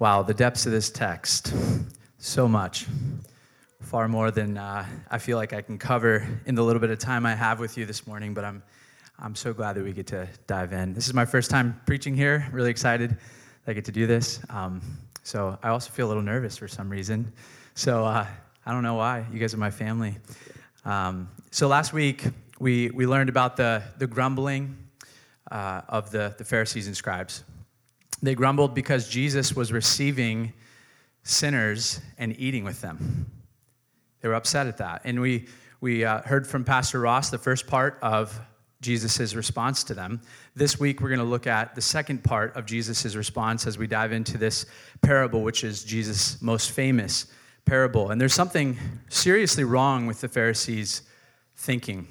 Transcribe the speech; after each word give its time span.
Wow, 0.00 0.24
the 0.24 0.34
depths 0.34 0.66
of 0.66 0.72
this 0.72 0.90
text. 0.90 1.54
So 2.18 2.48
much. 2.48 2.86
Far 3.80 4.08
more 4.08 4.32
than 4.32 4.58
uh, 4.58 4.84
I 5.08 5.18
feel 5.18 5.36
like 5.36 5.52
I 5.52 5.62
can 5.62 5.78
cover 5.78 6.26
in 6.46 6.56
the 6.56 6.64
little 6.64 6.80
bit 6.80 6.90
of 6.90 6.98
time 6.98 7.24
I 7.24 7.36
have 7.36 7.60
with 7.60 7.78
you 7.78 7.86
this 7.86 8.04
morning, 8.04 8.34
but 8.34 8.44
I'm, 8.44 8.60
I'm 9.20 9.36
so 9.36 9.52
glad 9.52 9.74
that 9.76 9.84
we 9.84 9.92
get 9.92 10.08
to 10.08 10.28
dive 10.48 10.72
in. 10.72 10.94
This 10.94 11.06
is 11.06 11.14
my 11.14 11.24
first 11.24 11.48
time 11.48 11.80
preaching 11.86 12.16
here. 12.16 12.48
Really 12.50 12.72
excited 12.72 13.10
that 13.10 13.70
I 13.70 13.72
get 13.72 13.84
to 13.84 13.92
do 13.92 14.08
this. 14.08 14.40
Um, 14.50 14.82
so 15.22 15.56
I 15.62 15.68
also 15.68 15.92
feel 15.92 16.06
a 16.06 16.08
little 16.08 16.24
nervous 16.24 16.56
for 16.56 16.66
some 16.66 16.90
reason. 16.90 17.32
So 17.76 18.04
uh, 18.04 18.26
I 18.66 18.72
don't 18.72 18.82
know 18.82 18.94
why. 18.94 19.24
You 19.32 19.38
guys 19.38 19.54
are 19.54 19.58
my 19.58 19.70
family. 19.70 20.16
Um, 20.84 21.28
so 21.52 21.68
last 21.68 21.92
week, 21.92 22.24
we, 22.58 22.90
we 22.90 23.06
learned 23.06 23.28
about 23.28 23.56
the, 23.56 23.80
the 23.98 24.08
grumbling 24.08 24.76
uh, 25.52 25.82
of 25.88 26.10
the, 26.10 26.34
the 26.36 26.44
Pharisees 26.44 26.88
and 26.88 26.96
scribes. 26.96 27.44
They 28.24 28.34
grumbled 28.34 28.74
because 28.74 29.08
Jesus 29.08 29.54
was 29.54 29.70
receiving 29.70 30.54
sinners 31.24 32.00
and 32.16 32.34
eating 32.38 32.64
with 32.64 32.80
them. 32.80 33.30
They 34.22 34.28
were 34.28 34.34
upset 34.34 34.66
at 34.66 34.78
that. 34.78 35.02
And 35.04 35.20
we, 35.20 35.46
we 35.82 36.06
uh, 36.06 36.22
heard 36.22 36.46
from 36.46 36.64
Pastor 36.64 37.00
Ross 37.00 37.28
the 37.28 37.36
first 37.36 37.66
part 37.66 37.98
of 38.00 38.40
Jesus' 38.80 39.34
response 39.34 39.84
to 39.84 39.94
them. 39.94 40.22
This 40.56 40.80
week, 40.80 41.02
we're 41.02 41.10
going 41.10 41.18
to 41.18 41.24
look 41.24 41.46
at 41.46 41.74
the 41.74 41.82
second 41.82 42.24
part 42.24 42.56
of 42.56 42.64
Jesus' 42.64 43.14
response 43.14 43.66
as 43.66 43.76
we 43.76 43.86
dive 43.86 44.12
into 44.12 44.38
this 44.38 44.64
parable, 45.02 45.42
which 45.42 45.62
is 45.62 45.84
Jesus' 45.84 46.40
most 46.40 46.70
famous 46.70 47.26
parable. 47.66 48.10
And 48.10 48.18
there's 48.18 48.32
something 48.32 48.78
seriously 49.10 49.64
wrong 49.64 50.06
with 50.06 50.22
the 50.22 50.28
Pharisees' 50.28 51.02
thinking. 51.56 52.08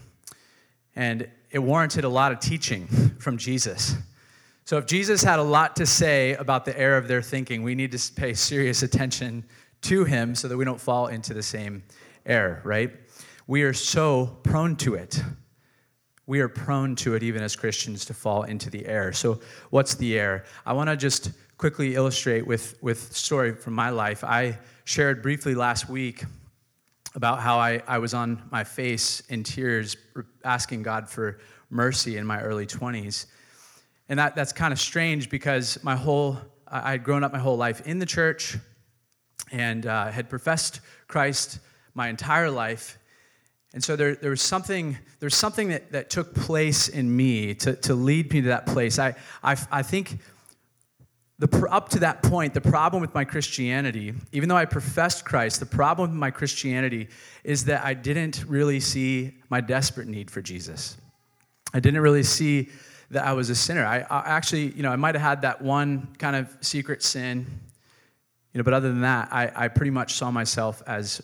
And 0.95 1.27
it 1.49 1.57
warranted 1.59 2.03
a 2.03 2.09
lot 2.09 2.31
of 2.31 2.39
teaching 2.39 2.85
from 3.17 3.39
Jesus. 3.39 3.95
So, 4.65 4.77
if 4.77 4.85
Jesus 4.85 5.21
had 5.23 5.39
a 5.39 5.43
lot 5.43 5.75
to 5.75 5.85
say 5.85 6.35
about 6.35 6.63
the 6.63 6.77
error 6.79 6.97
of 6.97 7.09
their 7.09 7.21
thinking, 7.21 7.63
we 7.63 7.75
need 7.75 7.91
to 7.91 8.13
pay 8.13 8.33
serious 8.33 8.81
attention 8.81 9.43
to 9.81 10.05
him 10.05 10.35
so 10.35 10.47
that 10.47 10.55
we 10.55 10.63
don't 10.63 10.79
fall 10.79 11.07
into 11.07 11.33
the 11.33 11.43
same 11.43 11.83
error, 12.25 12.61
right? 12.63 12.91
We 13.45 13.63
are 13.63 13.73
so 13.73 14.37
prone 14.43 14.77
to 14.77 14.95
it. 14.95 15.21
We 16.27 16.39
are 16.39 16.47
prone 16.47 16.95
to 16.97 17.15
it, 17.15 17.23
even 17.23 17.43
as 17.43 17.57
Christians, 17.57 18.05
to 18.05 18.13
fall 18.13 18.43
into 18.43 18.69
the 18.69 18.85
error. 18.85 19.11
So, 19.11 19.41
what's 19.69 19.95
the 19.95 20.17
error? 20.17 20.45
I 20.65 20.71
want 20.71 20.89
to 20.89 20.95
just 20.95 21.31
quickly 21.57 21.95
illustrate 21.95 22.47
with, 22.47 22.81
with 22.81 23.13
story 23.13 23.53
from 23.55 23.73
my 23.73 23.89
life. 23.89 24.23
I 24.23 24.57
shared 24.85 25.21
briefly 25.21 25.55
last 25.55 25.89
week 25.89 26.23
about 27.15 27.41
how 27.41 27.57
I, 27.57 27.81
I 27.85 27.97
was 27.97 28.13
on 28.13 28.41
my 28.49 28.63
face 28.63 29.21
in 29.27 29.43
tears 29.43 29.97
asking 30.45 30.83
God 30.83 31.09
for 31.09 31.39
mercy 31.69 32.15
in 32.15 32.25
my 32.25 32.41
early 32.41 32.65
20s. 32.65 33.25
And 34.09 34.19
that, 34.19 34.35
that's 34.35 34.53
kind 34.53 34.73
of 34.73 34.79
strange 34.79 35.29
because 35.29 35.81
my 35.83 35.95
whole, 35.95 36.37
I 36.67 36.91
had 36.91 37.03
grown 37.03 37.23
up 37.23 37.31
my 37.31 37.39
whole 37.39 37.57
life 37.57 37.85
in 37.87 37.99
the 37.99 38.05
church 38.05 38.57
and 39.51 39.85
uh, 39.85 40.11
had 40.11 40.29
professed 40.29 40.81
Christ 41.07 41.59
my 41.93 42.09
entire 42.09 42.49
life. 42.49 42.97
And 43.73 43.83
so 43.83 43.95
there, 43.95 44.15
there 44.15 44.29
was 44.29 44.41
something, 44.41 44.97
there's 45.19 45.35
something 45.35 45.69
that, 45.69 45.91
that 45.91 46.09
took 46.09 46.35
place 46.35 46.89
in 46.89 47.15
me 47.15 47.55
to, 47.55 47.75
to 47.77 47.95
lead 47.95 48.31
me 48.31 48.41
to 48.41 48.47
that 48.49 48.65
place. 48.65 48.99
I, 48.99 49.15
I, 49.43 49.55
I 49.71 49.81
think 49.81 50.19
the, 51.39 51.67
up 51.71 51.89
to 51.89 51.99
that 51.99 52.21
point, 52.21 52.53
the 52.53 52.61
problem 52.61 53.01
with 53.01 53.13
my 53.13 53.25
Christianity, 53.25 54.13
even 54.31 54.47
though 54.47 54.55
I 54.55 54.65
professed 54.65 55.25
Christ, 55.25 55.59
the 55.59 55.65
problem 55.65 56.11
with 56.11 56.19
my 56.19 56.29
Christianity 56.29 57.09
is 57.43 57.65
that 57.65 57.83
I 57.83 57.95
didn't 57.95 58.45
really 58.47 58.79
see 58.79 59.33
my 59.49 59.59
desperate 59.59 60.07
need 60.07 60.29
for 60.29 60.41
Jesus. 60.41 60.97
I 61.73 61.79
didn't 61.79 62.01
really 62.01 62.23
see 62.23 62.69
that 63.13 63.25
I 63.25 63.33
was 63.33 63.49
a 63.49 63.55
sinner. 63.55 63.85
I, 63.85 63.99
I 64.09 64.29
actually, 64.29 64.71
you 64.73 64.83
know, 64.83 64.91
I 64.91 64.95
might 64.95 65.15
have 65.15 65.21
had 65.21 65.41
that 65.43 65.61
one 65.61 66.15
kind 66.17 66.35
of 66.35 66.55
secret 66.61 67.01
sin, 67.01 67.45
you 68.53 68.57
know, 68.57 68.63
but 68.63 68.73
other 68.73 68.89
than 68.89 69.01
that, 69.01 69.29
I, 69.31 69.51
I 69.55 69.67
pretty 69.67 69.91
much 69.91 70.13
saw 70.13 70.29
myself 70.31 70.83
as 70.85 71.21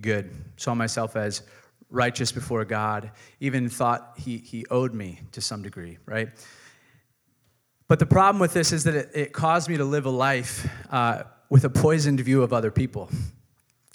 good, 0.00 0.30
saw 0.56 0.74
myself 0.74 1.16
as 1.16 1.42
righteous 1.90 2.32
before 2.32 2.64
God, 2.64 3.10
even 3.40 3.68
thought 3.68 4.14
he, 4.16 4.38
he 4.38 4.66
owed 4.70 4.94
me 4.94 5.20
to 5.32 5.40
some 5.40 5.62
degree, 5.62 5.98
right? 6.06 6.28
But 7.88 7.98
the 7.98 8.06
problem 8.06 8.40
with 8.40 8.52
this 8.52 8.72
is 8.72 8.84
that 8.84 8.94
it, 8.94 9.10
it 9.14 9.32
caused 9.32 9.68
me 9.68 9.76
to 9.76 9.84
live 9.84 10.06
a 10.06 10.10
life 10.10 10.68
uh, 10.90 11.22
with 11.48 11.64
a 11.64 11.70
poisoned 11.70 12.20
view 12.20 12.42
of 12.42 12.52
other 12.52 12.70
people. 12.70 13.10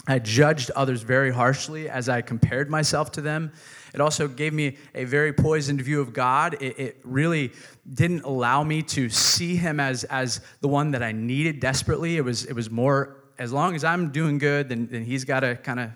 I 0.07 0.19
judged 0.19 0.71
others 0.71 1.03
very 1.03 1.31
harshly 1.31 1.87
as 1.87 2.09
I 2.09 2.21
compared 2.21 2.69
myself 2.69 3.11
to 3.13 3.21
them. 3.21 3.51
It 3.93 4.01
also 4.01 4.27
gave 4.27 4.53
me 4.53 4.77
a 4.95 5.03
very 5.03 5.31
poisoned 5.31 5.81
view 5.81 6.01
of 6.01 6.13
God. 6.13 6.55
It, 6.61 6.79
it, 6.79 6.97
really 7.03 7.51
didn't 7.93 8.21
allow 8.21 8.63
me 8.63 8.81
to 8.83 9.09
see 9.09 9.55
Him 9.55 9.79
as, 9.79 10.03
as 10.05 10.41
the 10.61 10.67
one 10.67 10.91
that 10.91 11.03
I 11.03 11.11
needed 11.11 11.59
desperately. 11.59 12.17
It 12.17 12.21
was, 12.21 12.45
it 12.45 12.53
was 12.53 12.69
more, 12.69 13.17
as 13.37 13.51
long 13.51 13.75
as 13.75 13.83
I'm 13.83 14.11
doing 14.11 14.37
good, 14.37 14.69
then, 14.69 14.87
then 14.89 15.03
He's 15.03 15.23
got 15.25 15.41
to 15.41 15.55
kind 15.55 15.79
of 15.79 15.91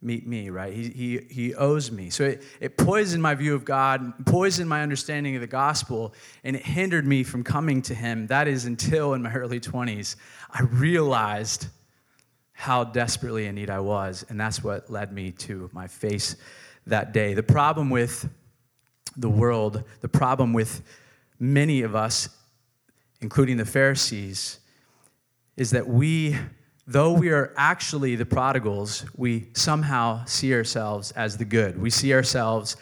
meet 0.00 0.26
me, 0.26 0.50
right? 0.50 0.72
He, 0.72 0.88
he, 0.88 1.20
he 1.30 1.54
owes 1.54 1.90
me. 1.90 2.10
So 2.10 2.24
it, 2.24 2.42
it 2.60 2.76
poisoned 2.76 3.22
my 3.22 3.34
view 3.34 3.54
of 3.54 3.64
God, 3.64 4.26
poisoned 4.26 4.68
my 4.68 4.82
understanding 4.82 5.34
of 5.36 5.40
the 5.40 5.46
gospel, 5.46 6.14
and 6.44 6.54
it 6.54 6.64
hindered 6.64 7.06
me 7.06 7.24
from 7.24 7.42
coming 7.42 7.82
to 7.82 7.94
Him. 7.94 8.26
That 8.28 8.46
is 8.46 8.64
until 8.64 9.14
in 9.14 9.22
my 9.22 9.32
early 9.32 9.60
20s, 9.60 10.16
I 10.50 10.62
realized 10.62 11.68
how 12.58 12.82
desperately 12.82 13.46
in 13.46 13.54
need 13.54 13.70
I 13.70 13.78
was. 13.78 14.26
And 14.28 14.38
that's 14.38 14.64
what 14.64 14.90
led 14.90 15.12
me 15.12 15.30
to 15.30 15.70
my 15.72 15.86
face 15.86 16.34
that 16.88 17.12
day. 17.12 17.32
The 17.32 17.42
problem 17.44 17.88
with 17.88 18.28
the 19.16 19.28
world, 19.28 19.84
the 20.00 20.08
problem 20.08 20.52
with 20.52 20.82
many 21.38 21.82
of 21.82 21.94
us, 21.94 22.28
including 23.20 23.58
the 23.58 23.64
Pharisees, 23.64 24.58
is 25.56 25.70
that 25.70 25.86
we 25.86 26.36
though 26.84 27.12
we 27.12 27.28
are 27.28 27.54
actually 27.56 28.16
the 28.16 28.26
prodigals, 28.26 29.04
we 29.16 29.50
somehow 29.52 30.24
see 30.24 30.52
ourselves 30.52 31.12
as 31.12 31.36
the 31.36 31.44
good. 31.44 31.80
We 31.80 31.90
see 31.90 32.12
ourselves 32.12 32.76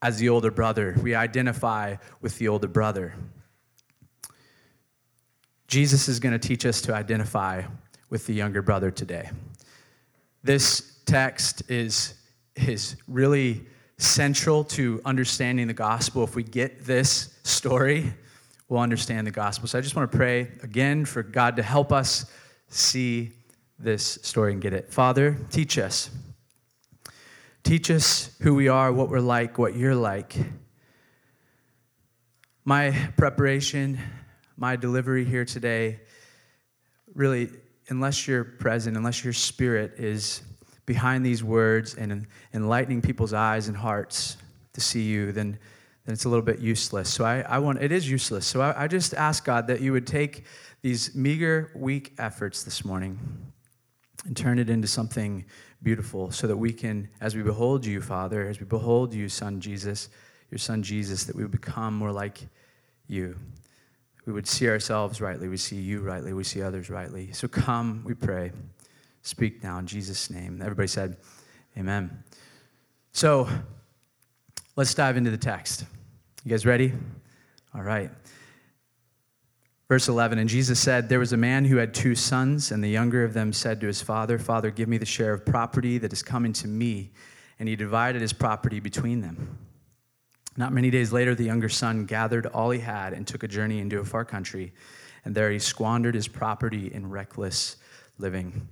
as 0.00 0.18
the 0.18 0.30
older 0.30 0.50
brother. 0.50 0.96
We 1.02 1.14
identify 1.14 1.96
with 2.22 2.38
the 2.38 2.48
older 2.48 2.68
brother. 2.68 3.12
Jesus 5.66 6.08
is 6.08 6.20
going 6.20 6.32
to 6.32 6.38
teach 6.38 6.64
us 6.64 6.80
to 6.82 6.94
identify 6.94 7.64
with 8.10 8.26
the 8.26 8.34
younger 8.34 8.60
brother 8.60 8.90
today. 8.90 9.30
This 10.42 10.98
text 11.06 11.70
is, 11.70 12.14
is 12.56 12.96
really 13.06 13.64
central 13.98 14.64
to 14.64 15.00
understanding 15.04 15.68
the 15.68 15.74
gospel. 15.74 16.24
If 16.24 16.34
we 16.34 16.42
get 16.42 16.84
this 16.84 17.38
story, 17.44 18.12
we'll 18.68 18.80
understand 18.80 19.26
the 19.26 19.30
gospel. 19.30 19.68
So 19.68 19.78
I 19.78 19.80
just 19.80 19.94
want 19.94 20.10
to 20.10 20.16
pray 20.16 20.50
again 20.62 21.04
for 21.04 21.22
God 21.22 21.56
to 21.56 21.62
help 21.62 21.92
us 21.92 22.26
see 22.68 23.32
this 23.78 24.18
story 24.22 24.52
and 24.52 24.60
get 24.60 24.72
it. 24.72 24.92
Father, 24.92 25.38
teach 25.50 25.78
us. 25.78 26.10
Teach 27.62 27.90
us 27.90 28.36
who 28.40 28.54
we 28.54 28.68
are, 28.68 28.92
what 28.92 29.08
we're 29.08 29.20
like, 29.20 29.58
what 29.58 29.76
you're 29.76 29.94
like. 29.94 30.36
My 32.64 32.90
preparation, 33.16 33.98
my 34.56 34.76
delivery 34.76 35.24
here 35.24 35.44
today, 35.44 36.00
really, 37.14 37.50
unless 37.90 38.26
you're 38.26 38.44
present, 38.44 38.96
unless 38.96 39.22
your 39.24 39.32
spirit 39.32 39.94
is 39.98 40.42
behind 40.86 41.24
these 41.24 41.44
words 41.44 41.94
and 41.94 42.26
enlightening 42.54 43.02
people's 43.02 43.32
eyes 43.32 43.68
and 43.68 43.76
hearts 43.76 44.36
to 44.72 44.80
see 44.80 45.02
you, 45.02 45.32
then, 45.32 45.58
then 46.04 46.12
it's 46.12 46.24
a 46.24 46.28
little 46.28 46.44
bit 46.44 46.60
useless. 46.60 47.12
So 47.12 47.24
I, 47.24 47.40
I 47.42 47.58
want, 47.58 47.82
it 47.82 47.92
is 47.92 48.08
useless. 48.10 48.46
So 48.46 48.60
I, 48.60 48.84
I 48.84 48.86
just 48.88 49.14
ask 49.14 49.44
God 49.44 49.66
that 49.66 49.80
you 49.80 49.92
would 49.92 50.06
take 50.06 50.44
these 50.82 51.14
meager, 51.14 51.70
weak 51.74 52.14
efforts 52.18 52.62
this 52.62 52.84
morning 52.84 53.18
and 54.24 54.36
turn 54.36 54.58
it 54.58 54.70
into 54.70 54.88
something 54.88 55.44
beautiful 55.82 56.30
so 56.30 56.46
that 56.46 56.56
we 56.56 56.72
can, 56.72 57.08
as 57.20 57.36
we 57.36 57.42
behold 57.42 57.84
you, 57.84 58.00
Father, 58.00 58.48
as 58.48 58.60
we 58.60 58.66
behold 58.66 59.14
you, 59.14 59.28
Son 59.28 59.60
Jesus, 59.60 60.08
your 60.50 60.58
Son 60.58 60.82
Jesus, 60.82 61.24
that 61.24 61.36
we 61.36 61.42
would 61.42 61.50
become 61.50 61.94
more 61.94 62.12
like 62.12 62.40
you. 63.06 63.36
We 64.30 64.34
would 64.34 64.46
see 64.46 64.68
ourselves 64.68 65.20
rightly. 65.20 65.48
We 65.48 65.56
see 65.56 65.74
you 65.74 66.02
rightly. 66.02 66.32
We 66.32 66.44
see 66.44 66.62
others 66.62 66.88
rightly. 66.88 67.32
So 67.32 67.48
come, 67.48 68.04
we 68.04 68.14
pray. 68.14 68.52
Speak 69.22 69.60
now 69.64 69.76
in 69.80 69.88
Jesus' 69.88 70.30
name. 70.30 70.62
Everybody 70.62 70.86
said, 70.86 71.16
Amen. 71.76 72.22
So 73.10 73.48
let's 74.76 74.94
dive 74.94 75.16
into 75.16 75.32
the 75.32 75.36
text. 75.36 75.84
You 76.44 76.52
guys 76.52 76.64
ready? 76.64 76.92
All 77.74 77.82
right. 77.82 78.08
Verse 79.88 80.06
11, 80.06 80.38
and 80.38 80.48
Jesus 80.48 80.78
said, 80.78 81.08
There 81.08 81.18
was 81.18 81.32
a 81.32 81.36
man 81.36 81.64
who 81.64 81.78
had 81.78 81.92
two 81.92 82.14
sons, 82.14 82.70
and 82.70 82.84
the 82.84 82.88
younger 82.88 83.24
of 83.24 83.34
them 83.34 83.52
said 83.52 83.80
to 83.80 83.88
his 83.88 84.00
father, 84.00 84.38
Father, 84.38 84.70
give 84.70 84.88
me 84.88 84.96
the 84.96 85.04
share 85.04 85.32
of 85.32 85.44
property 85.44 85.98
that 85.98 86.12
is 86.12 86.22
coming 86.22 86.52
to 86.52 86.68
me. 86.68 87.10
And 87.58 87.68
he 87.68 87.74
divided 87.74 88.22
his 88.22 88.32
property 88.32 88.78
between 88.78 89.22
them. 89.22 89.58
Not 90.56 90.72
many 90.72 90.90
days 90.90 91.12
later, 91.12 91.34
the 91.34 91.44
younger 91.44 91.68
son 91.68 92.04
gathered 92.04 92.46
all 92.46 92.70
he 92.70 92.80
had 92.80 93.12
and 93.12 93.26
took 93.26 93.42
a 93.42 93.48
journey 93.48 93.78
into 93.78 94.00
a 94.00 94.04
far 94.04 94.24
country, 94.24 94.72
and 95.24 95.34
there 95.34 95.50
he 95.50 95.58
squandered 95.58 96.14
his 96.14 96.28
property 96.28 96.92
in 96.92 97.08
reckless 97.08 97.76
living. 98.18 98.68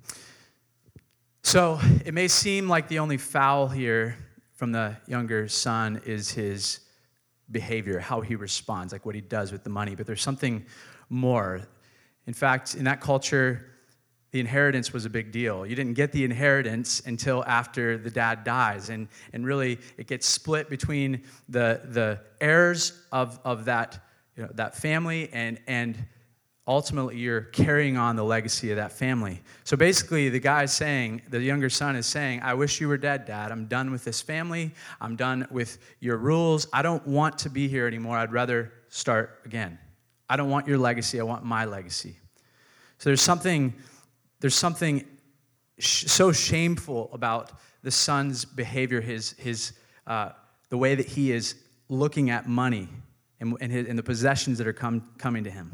So 1.43 1.81
it 2.05 2.13
may 2.13 2.29
seem 2.29 2.69
like 2.69 2.89
the 2.89 2.99
only 2.99 3.17
foul 3.17 3.69
here 3.69 4.17
from 4.55 4.73
the 4.73 4.97
younger 5.07 5.49
son 5.49 6.03
is 6.05 6.33
his 6.33 6.81
behavior, 7.51 8.01
how 8.01 8.21
he 8.21 8.35
responds, 8.35 8.93
like 8.93 9.07
what 9.07 9.15
he 9.15 9.21
does 9.21 9.53
with 9.53 9.65
the 9.65 9.71
money, 9.71 9.95
but 9.95 10.07
there's 10.07 10.21
something 10.21 10.67
more. 11.09 11.61
In 12.27 12.35
fact, 12.35 12.75
in 12.75 12.85
that 12.85 13.01
culture, 13.01 13.68
the 14.31 14.41
inheritance 14.41 14.93
was 14.93 15.05
a 15.05 15.11
big 15.11 15.33
deal. 15.33 15.65
You 15.65 15.75
didn't 15.75 15.95
get 15.95 16.13
the 16.13 16.25
inheritance 16.25 17.03
until 17.07 17.45
after 17.47 17.97
the 17.97 18.11
dad 18.11 18.45
dies. 18.45 18.91
And, 18.91 19.09
and 19.33 19.47
really, 19.47 19.79
it 19.97 20.07
gets 20.07 20.27
split 20.27 20.69
between 20.69 21.23
the, 21.49 21.81
the 21.85 22.21
heirs 22.41 22.93
of, 23.11 23.41
of 23.45 23.65
that, 23.67 23.99
you 24.37 24.43
know, 24.43 24.51
that 24.55 24.77
family 24.77 25.31
and, 25.33 25.59
and 25.67 25.97
ultimately 26.69 27.17
you're 27.17 27.41
carrying 27.41 27.97
on 27.97 28.15
the 28.15 28.23
legacy 28.23 28.71
of 28.71 28.77
that 28.77 28.93
family. 28.93 29.41
So 29.65 29.77
basically, 29.77 30.29
the 30.29 30.39
guy 30.39 30.65
is 30.65 30.73
saying, 30.73 31.23
the 31.31 31.41
younger 31.41 31.71
son 31.71 31.97
is 31.97 32.05
saying, 32.07 32.43
I 32.43 32.53
wish 32.53 32.81
you 32.81 32.89
were 32.89 32.99
dead, 32.99 33.25
dad. 33.25 33.51
I'm 33.51 33.65
done 33.65 33.91
with 33.91 34.05
this 34.05 34.21
family. 34.21 34.73
I'm 35.01 35.17
done 35.17 35.49
with 35.51 35.79
your 36.01 36.19
rules. 36.19 36.69
I 36.73 36.83
don't 36.83 37.05
want 37.07 37.39
to 37.39 37.51
be 37.51 37.67
here 37.67 37.87
anymore. 37.87 38.19
I'd 38.19 38.33
rather 38.33 38.73
start 38.91 39.41
again. 39.47 39.79
I 40.29 40.37
don't 40.37 40.51
want 40.51 40.69
your 40.69 40.77
legacy. 40.77 41.19
I 41.19 41.23
want 41.23 41.43
my 41.43 41.65
legacy. 41.65 42.17
So 42.99 43.09
there's 43.09 43.23
something 43.23 43.73
there's 44.41 44.55
something 44.55 45.05
sh- 45.79 46.05
so 46.07 46.33
shameful 46.33 47.11
about 47.13 47.53
the 47.83 47.91
son's 47.91 48.45
behavior, 48.45 49.01
his, 49.01 49.33
his, 49.33 49.73
uh, 50.07 50.31
the 50.69 50.79
way 50.79 50.95
that 50.95 51.07
he 51.07 51.33
is 51.33 51.55
looking 51.89 52.31
at 52.31 52.49
money 52.49 52.89
and, 53.41 53.57
and, 53.61 53.73
his, 53.73 53.89
and 53.89 53.99
the 53.99 54.03
possessions 54.03 54.59
that 54.59 54.67
are 54.67 54.73
come, 54.73 55.09
coming 55.19 55.45
to 55.45 55.51
him. 55.51 55.73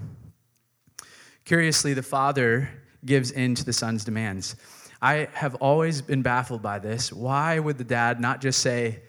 Curiously, 1.45 1.95
the 1.95 2.03
father 2.03 2.69
gives 3.05 3.31
in 3.31 3.55
to 3.55 3.65
the 3.65 3.73
son's 3.73 4.05
demands. 4.05 4.57
I 5.03 5.29
have 5.33 5.55
always 5.57 6.01
been 6.01 6.23
baffled 6.23 6.63
by 6.63 6.79
this. 6.79 7.13
Why 7.13 7.59
would 7.59 7.77
the 7.77 7.85
dad 7.85 8.21
not 8.21 8.41
just 8.41 8.61
say, 8.61 9.03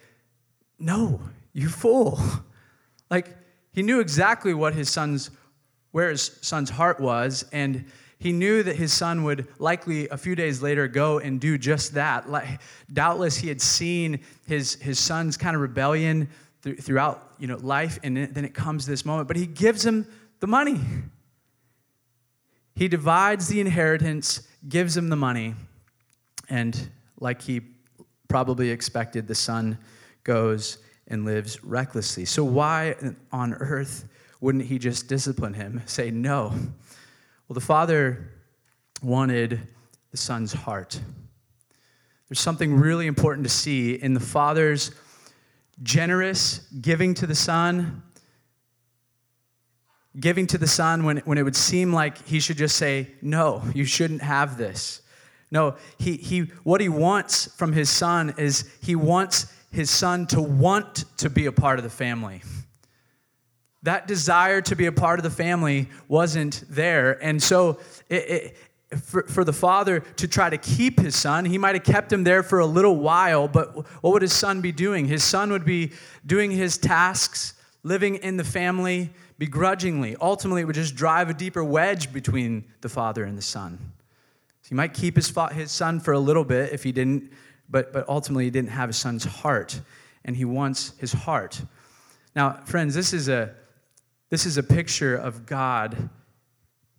No, 0.77 1.21
you 1.53 1.69
fool? 1.69 2.19
Like, 3.09 3.37
he 3.71 3.83
knew 3.83 3.99
exactly 3.99 4.53
what 4.53 4.73
his 4.73 4.89
son's, 4.89 5.29
where 5.91 6.09
his 6.09 6.39
son's 6.41 6.69
heart 6.69 6.99
was, 6.99 7.45
and 7.53 7.85
he 8.19 8.31
knew 8.31 8.63
that 8.63 8.75
his 8.75 8.93
son 8.93 9.23
would 9.23 9.47
likely 9.59 10.07
a 10.09 10.17
few 10.17 10.35
days 10.35 10.61
later 10.61 10.87
go 10.87 11.19
and 11.19 11.39
do 11.39 11.57
just 11.57 11.93
that. 11.93 12.25
Doubtless, 12.91 13.37
he 13.37 13.49
had 13.49 13.61
seen 13.61 14.21
his, 14.47 14.75
his 14.75 14.99
son's 14.99 15.37
kind 15.37 15.55
of 15.55 15.61
rebellion 15.61 16.29
throughout 16.81 17.33
you 17.37 17.47
know, 17.47 17.57
life, 17.57 17.99
and 18.03 18.17
then 18.17 18.45
it 18.45 18.53
comes 18.53 18.85
this 18.85 19.05
moment. 19.05 19.27
But 19.27 19.37
he 19.37 19.45
gives 19.45 19.85
him 19.85 20.07
the 20.39 20.47
money. 20.47 20.79
He 22.75 22.87
divides 22.87 23.47
the 23.47 23.59
inheritance, 23.59 24.47
gives 24.67 24.97
him 24.97 25.09
the 25.09 25.15
money, 25.15 25.55
and 26.49 26.89
like 27.19 27.41
he 27.41 27.61
probably 28.27 28.69
expected, 28.69 29.27
the 29.27 29.35
son 29.35 29.77
goes 30.23 30.79
and 31.07 31.23
lives 31.23 31.63
recklessly. 31.63 32.25
So, 32.25 32.43
why 32.43 32.95
on 33.31 33.53
earth 33.53 34.05
wouldn't 34.41 34.65
he 34.65 34.77
just 34.77 35.07
discipline 35.07 35.53
him? 35.53 35.81
Say, 35.85 36.11
no, 36.11 36.53
well, 37.47 37.53
the 37.53 37.61
Father 37.61 38.31
wanted 39.03 39.59
the 40.11 40.17
Son's 40.17 40.51
heart. 40.51 40.99
There's 42.27 42.39
something 42.39 42.73
really 42.73 43.05
important 43.05 43.45
to 43.45 43.53
see 43.53 43.93
in 43.93 44.15
the 44.15 44.19
Father's 44.19 44.91
generous 45.83 46.59
giving 46.81 47.13
to 47.15 47.27
the 47.27 47.35
Son, 47.35 48.01
giving 50.19 50.47
to 50.47 50.57
the 50.57 50.67
Son 50.67 51.03
when, 51.03 51.17
when 51.17 51.37
it 51.37 51.43
would 51.43 51.55
seem 51.55 51.93
like 51.93 52.25
he 52.25 52.39
should 52.39 52.57
just 52.57 52.77
say, 52.77 53.09
No, 53.21 53.61
you 53.75 53.85
shouldn't 53.85 54.23
have 54.23 54.57
this. 54.57 55.01
No, 55.51 55.75
he, 55.99 56.17
he, 56.17 56.39
what 56.63 56.81
he 56.81 56.89
wants 56.89 57.55
from 57.55 57.73
his 57.73 57.89
son 57.89 58.33
is 58.37 58.67
he 58.81 58.95
wants 58.95 59.53
his 59.71 59.91
son 59.91 60.25
to 60.27 60.41
want 60.41 61.05
to 61.17 61.29
be 61.29 61.45
a 61.45 61.51
part 61.51 61.77
of 61.77 61.83
the 61.83 61.91
family 61.91 62.41
that 63.85 64.07
desire 64.07 64.61
to 64.61 64.75
be 64.75 64.85
a 64.85 64.91
part 64.91 65.19
of 65.19 65.23
the 65.23 65.29
family 65.29 65.89
wasn't 66.07 66.63
there. 66.69 67.23
And 67.23 67.41
so, 67.41 67.79
it, 68.09 68.29
it, 68.29 68.57
for, 68.99 69.23
for 69.23 69.43
the 69.43 69.53
father 69.53 69.99
to 69.99 70.27
try 70.27 70.49
to 70.49 70.57
keep 70.57 70.99
his 70.99 71.15
son, 71.15 71.45
he 71.45 71.57
might 71.57 71.75
have 71.75 71.83
kept 71.83 72.11
him 72.11 72.23
there 72.23 72.43
for 72.43 72.59
a 72.59 72.65
little 72.65 72.95
while, 72.95 73.47
but 73.47 73.75
what 74.01 74.13
would 74.13 74.21
his 74.21 74.33
son 74.33 74.61
be 74.61 74.71
doing? 74.71 75.05
His 75.05 75.23
son 75.23 75.51
would 75.51 75.65
be 75.65 75.91
doing 76.25 76.51
his 76.51 76.77
tasks, 76.77 77.53
living 77.83 78.15
in 78.15 78.37
the 78.37 78.43
family 78.43 79.11
begrudgingly. 79.37 80.15
Ultimately, 80.21 80.61
it 80.61 80.65
would 80.65 80.75
just 80.75 80.95
drive 80.95 81.29
a 81.29 81.33
deeper 81.33 81.63
wedge 81.63 82.13
between 82.13 82.65
the 82.81 82.89
father 82.89 83.23
and 83.23 83.37
the 83.37 83.41
son. 83.41 83.77
So 84.61 84.69
he 84.69 84.75
might 84.75 84.93
keep 84.93 85.15
his, 85.15 85.33
his 85.51 85.71
son 85.71 85.99
for 85.99 86.13
a 86.13 86.19
little 86.19 86.45
bit 86.45 86.73
if 86.73 86.83
he 86.83 86.91
didn't, 86.91 87.31
but, 87.69 87.91
but 87.91 88.07
ultimately, 88.07 88.45
he 88.45 88.51
didn't 88.51 88.69
have 88.69 88.89
his 88.89 88.97
son's 88.97 89.25
heart, 89.25 89.79
and 90.23 90.35
he 90.35 90.45
wants 90.45 90.93
his 90.97 91.11
heart. 91.11 91.61
Now, 92.35 92.61
friends, 92.65 92.95
this 92.95 93.13
is 93.13 93.29
a 93.29 93.53
this 94.29 94.45
is 94.45 94.57
a 94.57 94.63
picture 94.63 95.15
of 95.15 95.45
God 95.45 96.09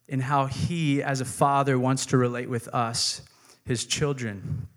in 0.08 0.20
how 0.20 0.46
He, 0.46 1.02
as 1.02 1.20
a 1.20 1.25
father, 1.25 1.78
wants 1.78 2.06
to 2.06 2.17
relate 2.17 2.49
with 2.49 2.69
us, 2.69 3.23
His 3.64 3.84
children. 3.84 4.69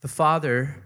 The 0.00 0.08
Father, 0.08 0.82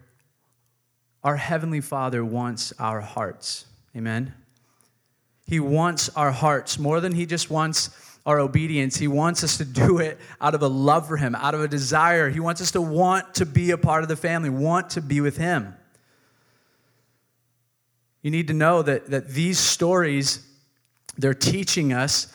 our 1.24 1.36
Heavenly 1.36 1.80
Father, 1.80 2.24
wants 2.24 2.72
our 2.78 3.00
hearts. 3.00 3.64
Amen? 3.96 4.34
He 5.46 5.58
wants 5.60 6.08
our 6.10 6.30
hearts 6.30 6.78
more 6.78 7.00
than 7.00 7.12
He 7.12 7.26
just 7.26 7.50
wants 7.50 7.90
our 8.26 8.38
obedience. 8.38 8.96
He 8.96 9.08
wants 9.08 9.42
us 9.42 9.56
to 9.56 9.64
do 9.64 9.98
it 9.98 10.18
out 10.40 10.54
of 10.54 10.62
a 10.62 10.68
love 10.68 11.08
for 11.08 11.16
Him, 11.16 11.34
out 11.34 11.54
of 11.54 11.62
a 11.62 11.68
desire. 11.68 12.28
He 12.28 12.40
wants 12.40 12.60
us 12.60 12.70
to 12.72 12.80
want 12.80 13.34
to 13.36 13.46
be 13.46 13.70
a 13.70 13.78
part 13.78 14.02
of 14.02 14.08
the 14.08 14.16
family, 14.16 14.50
want 14.50 14.90
to 14.90 15.00
be 15.00 15.20
with 15.20 15.38
Him. 15.38 15.74
You 18.22 18.30
need 18.30 18.48
to 18.48 18.54
know 18.54 18.82
that, 18.82 19.06
that 19.10 19.28
these 19.28 19.58
stories, 19.58 20.46
they're 21.16 21.34
teaching 21.34 21.92
us 21.92 22.34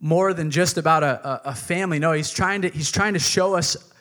more 0.00 0.34
than 0.34 0.50
just 0.50 0.78
about 0.78 1.04
a, 1.04 1.48
a, 1.50 1.54
family. 1.54 2.00
No, 2.00 2.12
he's 2.12 2.30
trying, 2.30 2.62
to, 2.62 2.68
he's 2.68 2.90
trying 2.90 3.12
to 3.12 3.20
show 3.20 3.54
us 3.54 3.92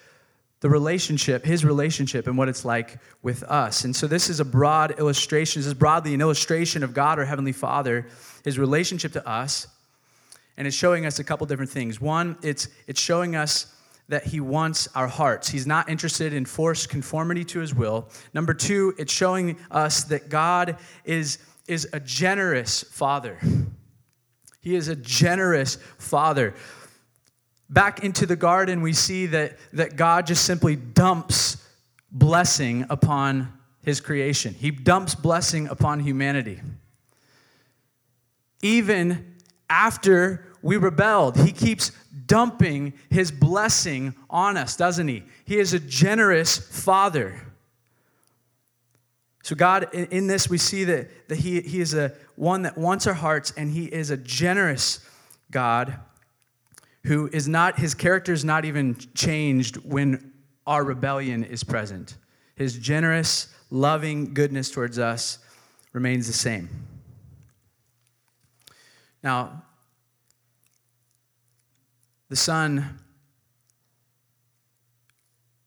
the 0.62 0.69
relationship, 0.69 1.45
his 1.45 1.63
relationship, 1.63 2.25
and 2.27 2.38
what 2.38 2.50
it's 2.50 2.65
like 2.65 2.97
with 3.21 3.44
us. 3.44 3.83
And 3.83 3.95
so 3.95 4.07
this 4.07 4.29
is 4.29 4.39
a 4.39 4.45
broad 4.45 5.00
illustration. 5.00 5.59
This 5.59 5.68
is 5.68 5.73
broadly 5.75 6.15
an 6.15 6.21
illustration 6.21 6.83
of 6.83 6.94
God, 6.95 7.19
our 7.19 7.25
Heavenly 7.25 7.51
Father, 7.51 8.07
his 8.44 8.57
relationship 8.57 9.13
to 9.13 9.27
us. 9.27 9.68
And 10.57 10.68
it's 10.68 10.75
showing 10.75 11.06
us 11.06 11.19
a 11.19 11.23
couple 11.23 11.45
different 11.45 11.71
things. 11.71 12.01
One, 12.01 12.35
it's, 12.41 12.68
it's 12.88 13.00
showing 13.00 13.35
us 13.35 13.75
that 14.11 14.25
he 14.25 14.41
wants 14.41 14.89
our 14.93 15.07
hearts. 15.07 15.47
He's 15.47 15.65
not 15.65 15.89
interested 15.89 16.33
in 16.33 16.43
forced 16.43 16.89
conformity 16.89 17.45
to 17.45 17.59
his 17.59 17.73
will. 17.73 18.09
Number 18.33 18.53
two, 18.53 18.93
it's 18.97 19.11
showing 19.11 19.57
us 19.71 20.03
that 20.05 20.27
God 20.27 20.75
is, 21.05 21.37
is 21.65 21.87
a 21.93 21.99
generous 22.01 22.83
father. 22.83 23.39
He 24.59 24.75
is 24.75 24.89
a 24.89 24.97
generous 24.97 25.77
father. 25.97 26.53
Back 27.69 28.03
into 28.03 28.25
the 28.25 28.35
garden, 28.35 28.81
we 28.81 28.91
see 28.91 29.27
that, 29.27 29.57
that 29.71 29.95
God 29.95 30.27
just 30.27 30.44
simply 30.44 30.75
dumps 30.75 31.65
blessing 32.11 32.85
upon 32.89 33.53
his 33.81 34.01
creation, 34.01 34.53
he 34.53 34.71
dumps 34.71 35.15
blessing 35.15 35.68
upon 35.69 36.01
humanity. 36.01 36.59
Even 38.61 39.37
after 39.69 40.45
we 40.61 40.75
rebelled, 40.75 41.37
he 41.37 41.53
keeps 41.53 41.94
dumping 42.31 42.94
his 43.09 43.30
blessing 43.30 44.16
on 44.30 44.56
us, 44.56 44.78
doesn't 44.78 45.09
he? 45.09 45.21
He 45.44 45.59
is 45.59 45.73
a 45.73 45.80
generous 45.80 46.57
father. 46.57 47.42
So, 49.44 49.54
God, 49.54 49.94
in 49.94 50.28
this, 50.28 50.50
we 50.50 50.57
see 50.57 50.85
that, 50.85 51.28
that 51.28 51.40
he, 51.40 51.59
he 51.59 51.81
is 51.81 51.94
a 51.94 52.14
one 52.38 52.61
that 52.61 52.78
wants 52.78 53.06
our 53.06 53.14
hearts, 53.14 53.52
and 53.57 53.69
He 53.69 53.85
is 53.85 54.11
a 54.11 54.18
generous 54.18 55.06
God 55.52 56.00
who 57.04 57.28
is 57.33 57.50
not, 57.50 57.78
His 57.78 57.94
character 57.94 58.31
is 58.31 58.45
not 58.45 58.64
even 58.64 58.95
changed 59.14 59.76
when 59.78 60.31
our 60.66 60.85
rebellion 60.85 61.44
is 61.44 61.66
present. 61.66 62.16
His 62.56 62.78
generous, 62.78 63.54
loving 63.69 64.33
goodness 64.33 64.71
towards 64.71 64.97
us 64.97 65.40
remains 65.92 66.28
the 66.28 66.33
same. 66.33 66.69
Now, 69.21 69.64
the 72.31 72.38
son 72.38 72.97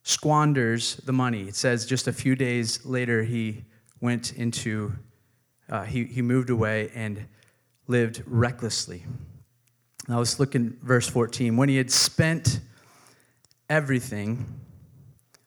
squanders 0.02 0.96
the 1.04 1.12
money. 1.12 1.42
It 1.42 1.56
says 1.56 1.84
just 1.84 2.08
a 2.08 2.12
few 2.12 2.34
days 2.34 2.86
later, 2.86 3.22
he 3.22 3.66
went 4.00 4.32
into, 4.32 4.94
uh, 5.68 5.82
he, 5.82 6.04
he 6.04 6.22
moved 6.22 6.48
away 6.48 6.90
and 6.94 7.26
lived 7.86 8.22
recklessly. 8.26 9.04
Now 10.08 10.20
let's 10.20 10.40
look 10.40 10.54
in 10.54 10.78
verse 10.82 11.06
14. 11.06 11.54
When 11.58 11.68
he 11.68 11.76
had 11.76 11.90
spent 11.90 12.60
everything, 13.68 14.46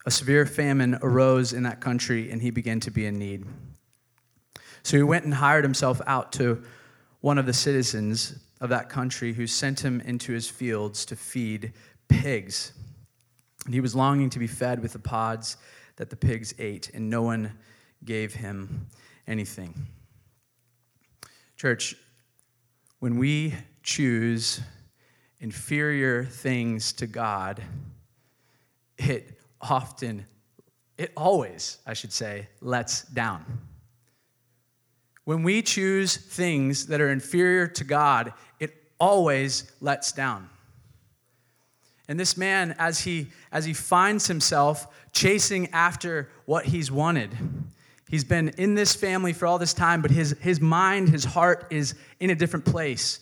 a 0.05 0.11
severe 0.11 0.45
famine 0.45 0.99
arose 1.01 1.51
in 1.51 1.63
that 1.63 1.81
country 1.81 2.29
and 2.29 2.43
he 2.43 2.51
began 2.51 2.79
to 2.81 2.91
be 2.91 3.07
in 3.07 3.17
need. 3.17 3.43
So 4.83 4.97
he 4.97 5.03
went 5.03 5.25
and 5.25 5.33
hired 5.33 5.63
himself 5.63 5.99
out 6.05 6.31
to 6.33 6.63
one 7.21 7.39
of 7.39 7.47
the 7.47 7.53
citizens 7.53 8.37
of 8.59 8.69
that 8.69 8.89
country 8.89 9.33
who 9.33 9.47
sent 9.47 9.79
him 9.79 10.01
into 10.01 10.31
his 10.31 10.49
fields 10.49 11.05
to 11.05 11.15
feed 11.15 11.73
pigs. 12.07 12.73
And 13.65 13.73
he 13.73 13.81
was 13.81 13.95
longing 13.95 14.29
to 14.31 14.39
be 14.39 14.47
fed 14.47 14.81
with 14.81 14.93
the 14.93 14.99
pods 14.99 15.57
that 15.97 16.09
the 16.09 16.15
pigs 16.15 16.53
ate, 16.59 16.91
and 16.93 17.09
no 17.09 17.21
one 17.21 17.51
gave 18.05 18.33
him 18.33 18.87
anything. 19.27 19.73
Church, 21.55 21.95
when 22.99 23.17
we 23.17 23.53
choose 23.83 24.61
inferior 25.39 26.23
things 26.23 26.93
to 26.93 27.07
God, 27.07 27.61
it 28.97 29.39
often, 29.61 30.25
it 30.97 31.11
always, 31.15 31.79
I 31.85 31.93
should 31.93 32.13
say, 32.13 32.47
lets 32.61 33.03
down. 33.03 33.43
When 35.25 35.43
we 35.43 35.61
choose 35.61 36.15
things 36.15 36.87
that 36.87 37.01
are 37.01 37.09
inferior 37.09 37.67
to 37.67 37.83
God, 37.83 38.33
always 38.99 39.71
lets 39.81 40.11
down. 40.11 40.49
And 42.07 42.19
this 42.19 42.37
man, 42.37 42.75
as 42.79 43.01
he, 43.01 43.27
as 43.51 43.65
he 43.65 43.73
finds 43.73 44.27
himself 44.27 44.87
chasing 45.11 45.69
after 45.73 46.29
what 46.45 46.65
he's 46.65 46.91
wanted, 46.91 47.35
he's 48.09 48.23
been 48.23 48.49
in 48.57 48.75
this 48.75 48.95
family 48.95 49.33
for 49.33 49.45
all 49.45 49.59
this 49.59 49.73
time, 49.73 50.01
but 50.01 50.11
his, 50.11 50.35
his 50.39 50.61
mind, 50.61 51.09
his 51.09 51.25
heart 51.25 51.67
is 51.69 51.95
in 52.19 52.29
a 52.29 52.35
different 52.35 52.65
place. 52.65 53.19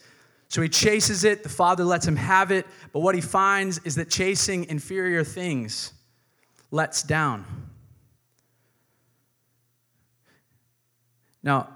So 0.50 0.62
he 0.62 0.70
chases 0.70 1.24
it, 1.24 1.42
the 1.42 1.50
father 1.50 1.84
lets 1.84 2.08
him 2.08 2.16
have 2.16 2.52
it, 2.52 2.68
but 2.94 3.00
what 3.00 3.16
he 3.16 3.22
finds 3.22 3.80
is 3.80 3.96
that 3.96 4.10
chasing 4.10 4.66
inferior 4.66 5.24
things 5.24 5.92
lets 6.70 7.02
down. 7.02 7.46
Now, 11.42 11.76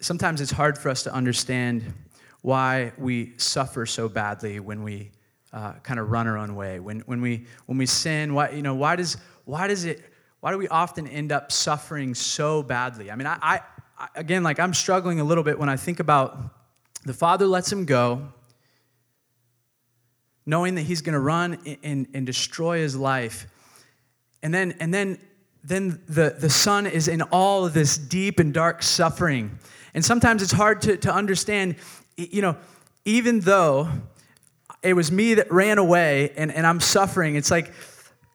sometimes 0.00 0.40
it's 0.40 0.52
hard 0.52 0.78
for 0.78 0.88
us 0.88 1.02
to 1.04 1.12
understand 1.12 1.92
why 2.44 2.92
we 2.98 3.32
suffer 3.38 3.86
so 3.86 4.06
badly 4.06 4.60
when 4.60 4.82
we 4.82 5.10
uh, 5.54 5.72
kind 5.82 5.98
of 5.98 6.10
run 6.10 6.26
our 6.26 6.36
own 6.36 6.54
way. 6.54 6.78
When, 6.78 7.00
when, 7.06 7.22
we, 7.22 7.46
when 7.64 7.78
we 7.78 7.86
sin, 7.86 8.34
why, 8.34 8.50
you 8.50 8.60
know, 8.60 8.74
why, 8.74 8.96
does, 8.96 9.16
why 9.46 9.66
does 9.66 9.86
it, 9.86 10.02
why 10.40 10.52
do 10.52 10.58
we 10.58 10.68
often 10.68 11.06
end 11.06 11.32
up 11.32 11.50
suffering 11.50 12.14
so 12.14 12.62
badly? 12.62 13.10
I 13.10 13.16
mean, 13.16 13.26
I, 13.26 13.38
I, 13.98 14.08
again, 14.14 14.42
like 14.42 14.60
I'm 14.60 14.74
struggling 14.74 15.20
a 15.20 15.24
little 15.24 15.42
bit 15.42 15.58
when 15.58 15.70
I 15.70 15.76
think 15.76 16.00
about 16.00 16.38
the 17.06 17.14
father 17.14 17.46
lets 17.46 17.72
him 17.72 17.86
go, 17.86 18.28
knowing 20.44 20.74
that 20.74 20.82
he's 20.82 21.00
going 21.00 21.14
to 21.14 21.20
run 21.20 21.58
and, 21.82 22.06
and 22.12 22.26
destroy 22.26 22.80
his 22.80 22.94
life. 22.94 23.46
And 24.42 24.52
then, 24.52 24.74
and 24.80 24.92
then, 24.92 25.18
then 25.62 25.98
the, 26.10 26.36
the 26.38 26.50
son 26.50 26.86
is 26.86 27.08
in 27.08 27.22
all 27.22 27.64
of 27.64 27.72
this 27.72 27.96
deep 27.96 28.38
and 28.38 28.52
dark 28.52 28.82
suffering. 28.82 29.58
And 29.94 30.04
sometimes 30.04 30.42
it's 30.42 30.52
hard 30.52 30.82
to, 30.82 30.98
to 30.98 31.14
understand, 31.14 31.76
you 32.16 32.42
know, 32.42 32.56
even 33.04 33.40
though 33.40 33.88
it 34.84 34.94
was 34.94 35.10
me 35.10 35.34
that 35.34 35.50
ran 35.50 35.78
away 35.78 36.30
and, 36.36 36.52
and 36.52 36.66
I'm 36.66 36.78
suffering. 36.78 37.36
It's 37.36 37.50
like 37.50 37.72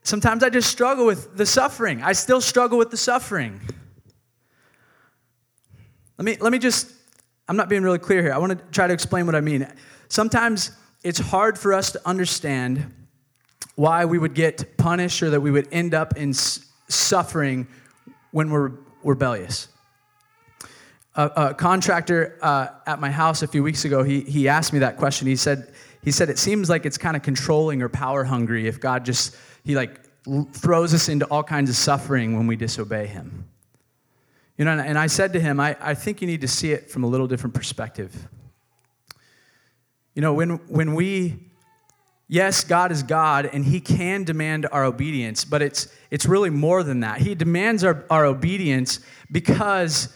sometimes 0.01 0.43
I 0.43 0.49
just 0.49 0.69
struggle 0.69 1.05
with 1.05 1.37
the 1.37 1.45
suffering. 1.45 2.01
I 2.01 2.13
still 2.13 2.41
struggle 2.41 2.77
with 2.77 2.89
the 2.89 2.97
suffering. 2.97 3.61
Let 6.17 6.25
me, 6.25 6.37
let 6.41 6.51
me 6.51 6.57
just, 6.57 6.91
I'm 7.47 7.55
not 7.55 7.69
being 7.69 7.83
really 7.83 7.99
clear 7.99 8.21
here. 8.21 8.33
I 8.33 8.39
want 8.39 8.57
to 8.57 8.65
try 8.71 8.87
to 8.87 8.93
explain 8.93 9.27
what 9.27 9.35
I 9.35 9.41
mean. 9.41 9.65
Sometimes 10.09 10.71
it's 11.03 11.19
hard 11.19 11.57
for 11.57 11.71
us 11.71 11.91
to 11.91 12.01
understand 12.05 12.93
why 13.75 14.05
we 14.05 14.17
would 14.17 14.33
get 14.33 14.75
punished 14.75 15.21
or 15.21 15.29
that 15.29 15.41
we 15.41 15.51
would 15.51 15.67
end 15.71 15.93
up 15.93 16.17
in 16.17 16.33
suffering 16.33 17.67
when 18.31 18.49
we're 18.49 18.71
rebellious. 19.03 19.69
A, 21.15 21.25
a 21.25 21.53
contractor 21.53 22.37
uh, 22.41 22.67
at 22.85 22.99
my 22.99 23.11
house 23.11 23.41
a 23.41 23.47
few 23.47 23.63
weeks 23.63 23.83
ago, 23.85 24.03
he, 24.03 24.21
he 24.21 24.47
asked 24.47 24.73
me 24.73 24.79
that 24.79 24.97
question. 24.97 25.27
He 25.27 25.35
said, 25.35 25.73
he 26.03 26.11
said 26.11 26.29
it 26.29 26.37
seems 26.37 26.69
like 26.69 26.85
it's 26.85 26.97
kind 26.97 27.17
of 27.17 27.23
controlling 27.23 27.81
or 27.81 27.89
power 27.89 28.23
hungry 28.23 28.67
if 28.67 28.79
God 28.79 29.05
just, 29.05 29.35
he 29.63 29.75
like 29.75 29.99
throws 30.53 30.93
us 30.93 31.09
into 31.09 31.25
all 31.25 31.43
kinds 31.43 31.69
of 31.69 31.75
suffering 31.75 32.37
when 32.37 32.47
we 32.47 32.55
disobey 32.55 33.07
him. 33.07 33.45
You 34.57 34.65
know, 34.65 34.71
and 34.71 34.97
I 34.97 35.07
said 35.07 35.33
to 35.33 35.39
him, 35.39 35.59
I, 35.59 35.75
I 35.79 35.93
think 35.93 36.21
you 36.21 36.27
need 36.27 36.41
to 36.41 36.47
see 36.47 36.71
it 36.71 36.91
from 36.91 37.03
a 37.03 37.07
little 37.07 37.27
different 37.27 37.53
perspective. 37.53 38.27
You 40.13 40.21
know, 40.21 40.33
when, 40.33 40.51
when 40.67 40.95
we, 40.95 41.39
yes, 42.27 42.65
God 42.65 42.91
is 42.91 43.01
God 43.01 43.49
and 43.51 43.63
he 43.63 43.79
can 43.79 44.25
demand 44.25 44.67
our 44.71 44.83
obedience, 44.83 45.45
but 45.45 45.61
it's, 45.61 45.87
it's 46.11 46.25
really 46.25 46.49
more 46.49 46.83
than 46.83 46.99
that. 46.99 47.21
He 47.21 47.35
demands 47.35 47.85
our, 47.85 48.05
our 48.09 48.25
obedience 48.25 48.99
because 49.31 50.13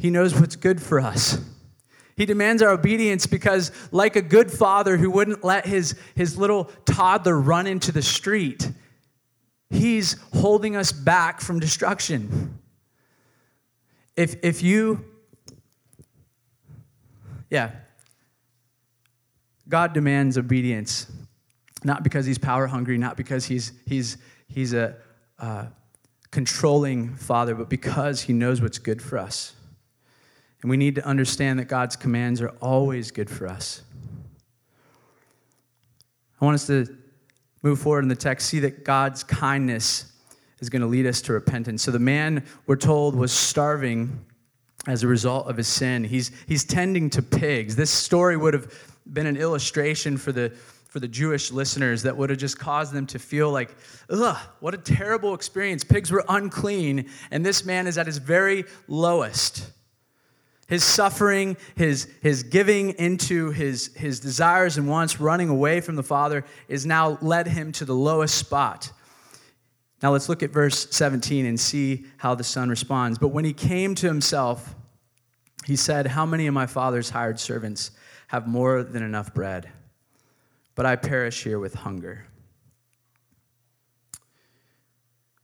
he 0.00 0.08
knows 0.08 0.34
what's 0.34 0.56
good 0.56 0.80
for 0.80 0.98
us. 0.98 1.38
He 2.16 2.24
demands 2.24 2.62
our 2.62 2.70
obedience 2.70 3.26
because, 3.26 3.70
like 3.92 4.16
a 4.16 4.22
good 4.22 4.50
father 4.50 4.96
who 4.96 5.10
wouldn't 5.10 5.44
let 5.44 5.66
his, 5.66 5.94
his 6.14 6.38
little 6.38 6.64
toddler 6.86 7.38
run 7.38 7.66
into 7.66 7.92
the 7.92 8.00
street, 8.00 8.70
he's 9.68 10.16
holding 10.32 10.74
us 10.74 10.90
back 10.90 11.42
from 11.42 11.60
destruction. 11.60 12.58
If, 14.16 14.36
if 14.42 14.62
you, 14.62 15.04
yeah, 17.50 17.72
God 19.68 19.92
demands 19.92 20.38
obedience, 20.38 21.12
not 21.84 22.02
because 22.02 22.24
he's 22.24 22.38
power 22.38 22.66
hungry, 22.66 22.96
not 22.96 23.18
because 23.18 23.44
he's, 23.44 23.72
he's, 23.86 24.16
he's 24.48 24.72
a 24.72 24.96
uh, 25.38 25.66
controlling 26.30 27.14
father, 27.16 27.54
but 27.54 27.68
because 27.68 28.22
he 28.22 28.32
knows 28.32 28.62
what's 28.62 28.78
good 28.78 29.02
for 29.02 29.18
us. 29.18 29.54
And 30.62 30.70
we 30.70 30.76
need 30.76 30.94
to 30.96 31.06
understand 31.06 31.58
that 31.58 31.66
God's 31.68 31.96
commands 31.96 32.40
are 32.40 32.50
always 32.60 33.10
good 33.10 33.30
for 33.30 33.46
us. 33.46 33.82
I 36.40 36.44
want 36.44 36.54
us 36.54 36.66
to 36.66 36.86
move 37.62 37.80
forward 37.80 38.02
in 38.02 38.08
the 38.08 38.16
text, 38.16 38.48
see 38.48 38.60
that 38.60 38.84
God's 38.84 39.22
kindness 39.24 40.12
is 40.60 40.68
going 40.68 40.82
to 40.82 40.88
lead 40.88 41.06
us 41.06 41.22
to 41.22 41.32
repentance. 41.32 41.82
So 41.82 41.90
the 41.90 41.98
man, 41.98 42.44
we're 42.66 42.76
told, 42.76 43.14
was 43.14 43.32
starving 43.32 44.24
as 44.86 45.02
a 45.02 45.08
result 45.08 45.46
of 45.48 45.56
his 45.56 45.68
sin. 45.68 46.04
He's, 46.04 46.30
he's 46.46 46.64
tending 46.64 47.10
to 47.10 47.22
pigs. 47.22 47.76
This 47.76 47.90
story 47.90 48.36
would 48.36 48.54
have 48.54 48.72
been 49.10 49.26
an 49.26 49.36
illustration 49.36 50.16
for 50.16 50.32
the, 50.32 50.50
for 50.88 51.00
the 51.00 51.08
Jewish 51.08 51.50
listeners 51.50 52.02
that 52.02 52.16
would 52.16 52.30
have 52.30 52.38
just 52.38 52.58
caused 52.58 52.92
them 52.92 53.06
to 53.08 53.18
feel 53.18 53.50
like, 53.50 53.74
ugh, 54.08 54.36
what 54.60 54.74
a 54.74 54.78
terrible 54.78 55.34
experience. 55.34 55.84
Pigs 55.84 56.10
were 56.10 56.24
unclean, 56.28 57.08
and 57.30 57.44
this 57.44 57.64
man 57.64 57.86
is 57.86 57.98
at 57.98 58.06
his 58.06 58.18
very 58.18 58.64
lowest. 58.88 59.70
His 60.70 60.84
suffering, 60.84 61.56
his, 61.74 62.08
his 62.22 62.44
giving 62.44 62.90
into 62.90 63.50
his, 63.50 63.92
his 63.96 64.20
desires 64.20 64.78
and 64.78 64.88
wants, 64.88 65.18
running 65.18 65.48
away 65.48 65.80
from 65.80 65.96
the 65.96 66.04
Father, 66.04 66.44
is 66.68 66.86
now 66.86 67.18
led 67.20 67.48
him 67.48 67.72
to 67.72 67.84
the 67.84 67.94
lowest 67.94 68.38
spot. 68.38 68.92
Now 70.00 70.12
let's 70.12 70.28
look 70.28 70.44
at 70.44 70.50
verse 70.50 70.86
17 70.92 71.44
and 71.44 71.58
see 71.58 72.06
how 72.18 72.36
the 72.36 72.44
son 72.44 72.68
responds. 72.70 73.18
But 73.18 73.28
when 73.28 73.44
he 73.44 73.52
came 73.52 73.96
to 73.96 74.06
himself, 74.06 74.76
he 75.66 75.74
said, 75.74 76.06
How 76.06 76.24
many 76.24 76.46
of 76.46 76.54
my 76.54 76.66
father's 76.66 77.10
hired 77.10 77.40
servants 77.40 77.90
have 78.28 78.46
more 78.46 78.84
than 78.84 79.02
enough 79.02 79.34
bread? 79.34 79.68
But 80.76 80.86
I 80.86 80.94
perish 80.94 81.42
here 81.42 81.58
with 81.58 81.74
hunger. 81.74 82.26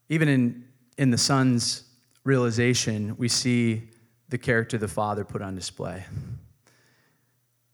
Even 0.08 0.28
in, 0.28 0.64
in 0.96 1.10
the 1.10 1.18
son's 1.18 1.82
realization, 2.22 3.16
we 3.16 3.26
see 3.26 3.90
the 4.28 4.38
character 4.38 4.78
the 4.78 4.88
Father 4.88 5.24
put 5.24 5.42
on 5.42 5.54
display. 5.54 6.04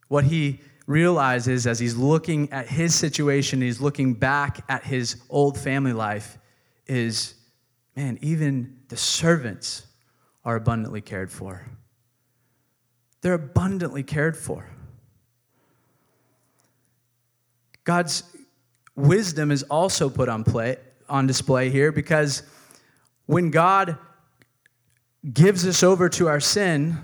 What 0.09 0.25
he 0.25 0.61
realizes 0.87 1.67
as 1.67 1.79
he's 1.79 1.97
looking 1.97 2.53
at 2.53 2.69
his 2.69 2.95
situation, 2.95 3.61
he's 3.61 3.81
looking 3.81 4.15
back 4.15 4.65
at 4.69 4.85
his 4.85 5.17
old 5.31 5.59
family 5.59 5.93
life, 5.93 6.39
is 6.87 7.35
man, 7.97 8.19
even 8.21 8.79
the 8.89 8.97
servants 8.97 9.87
are 10.45 10.57
abundantly 10.57 11.01
cared 11.01 11.31
for. 11.31 11.67
They're 13.21 13.35
abundantly 13.35 14.03
cared 14.03 14.37
for. 14.37 14.69
God's 17.85 18.25
wisdom 18.95 19.51
is 19.51 19.63
also 19.65 20.11
put 20.11 20.29
on 20.29 20.45
play 20.45 20.77
on 21.09 21.27
display 21.27 21.71
here 21.71 21.93
because 21.93 22.43
when 23.27 23.51
God 23.51 23.99
gives 25.31 25.67
us 25.67 25.83
over 25.83 26.09
to 26.09 26.29
our 26.29 26.41
sin 26.41 26.99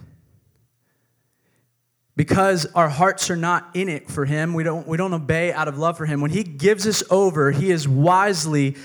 because 2.17 2.67
our 2.75 2.89
hearts 2.89 3.31
are 3.31 3.37
not 3.37 3.71
in 3.75 3.89
it 3.89 4.11
for 4.11 4.25
him. 4.25 4.55
We 4.55 4.65
don't 4.65 4.89
we 4.89 4.97
don't 4.97 5.15
obey 5.15 5.53
out 5.53 5.69
of 5.69 5.79
love 5.79 5.97
for 5.97 6.05
him. 6.05 6.21
When 6.21 6.33
he 6.33 6.43
gives 6.43 6.87
us 6.87 7.03
over 7.11 7.53
he 7.53 7.71
is 7.71 7.87
wisely 7.87 8.77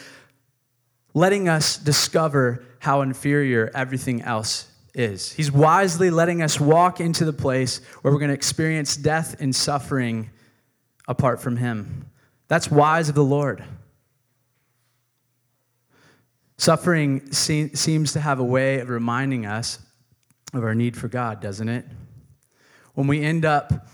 letting 1.15 1.49
us 1.49 1.77
discover 1.77 2.63
how 2.79 3.01
inferior 3.01 3.71
everything 3.73 4.21
else 4.21 4.67
is. 4.93 5.31
He's 5.31 5.51
wisely 5.51 6.11
letting 6.11 6.43
us 6.43 6.59
walk 6.59 6.99
into 6.99 7.25
the 7.25 7.33
place 7.33 7.81
where 8.01 8.13
we're 8.13 8.19
going 8.19 8.29
to 8.29 8.35
experience 8.35 8.95
death 8.95 9.35
and 9.39 9.55
suffering 9.55 10.29
apart 11.07 11.41
from 11.41 11.57
him. 11.57 12.05
That's 12.47 12.69
wise 12.69 13.09
of 13.09 13.15
the 13.15 13.23
lord 13.23 13.63
Suffering 16.57 17.31
se- 17.31 17.73
seems 17.73 18.13
to 18.13 18.19
have 18.19 18.39
a 18.39 18.43
way 18.43 18.79
of 18.79 18.89
reminding 18.89 19.45
us 19.45 19.79
of 20.53 20.63
our 20.63 20.75
need 20.75 20.95
for 20.95 21.07
God, 21.07 21.41
doesn't 21.41 21.69
it? 21.69 21.85
When 22.93 23.07
we 23.07 23.23
end 23.23 23.43
up 23.43 23.87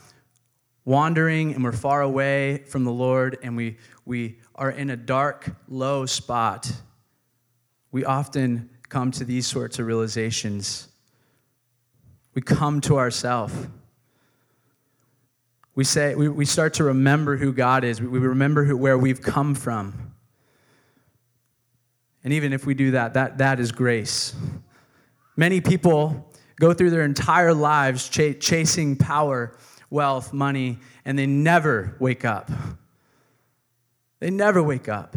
wandering 0.83 1.53
and 1.53 1.63
we're 1.63 1.71
far 1.71 2.01
away 2.01 2.63
from 2.67 2.83
the 2.83 2.91
Lord 2.91 3.37
and 3.43 3.55
we, 3.55 3.77
we 4.05 4.39
are 4.55 4.71
in 4.71 4.89
a 4.89 4.97
dark, 4.97 5.55
low 5.67 6.05
spot, 6.05 6.71
we 7.91 8.03
often 8.03 8.69
come 8.89 9.11
to 9.11 9.23
these 9.23 9.47
sorts 9.47 9.79
of 9.79 9.85
realizations. 9.85 10.87
We 12.33 12.41
come 12.41 12.81
to 12.81 12.97
ourselves. 12.97 13.53
we 15.75 15.83
say 15.83 16.15
we, 16.15 16.27
we 16.27 16.45
start 16.45 16.73
to 16.75 16.83
remember 16.83 17.37
who 17.37 17.53
God 17.53 17.83
is. 17.83 18.01
We, 18.01 18.07
we 18.07 18.19
remember 18.19 18.65
who, 18.65 18.75
where 18.75 18.97
we've 18.97 19.21
come 19.21 19.55
from. 19.55 20.08
And 22.23 22.33
even 22.33 22.53
if 22.53 22.65
we 22.65 22.73
do 22.73 22.91
that, 22.91 23.13
that, 23.13 23.37
that 23.37 23.59
is 23.59 23.71
grace. 23.71 24.35
Many 25.37 25.61
people 25.61 26.29
go 26.59 26.73
through 26.73 26.89
their 26.89 27.03
entire 27.03 27.53
lives 27.53 28.09
ch- 28.09 28.39
chasing 28.39 28.95
power, 28.97 29.55
wealth, 29.89 30.33
money, 30.33 30.79
and 31.05 31.17
they 31.17 31.25
never 31.25 31.95
wake 31.99 32.25
up. 32.25 32.51
They 34.19 34.29
never 34.29 34.61
wake 34.61 34.89
up. 34.89 35.15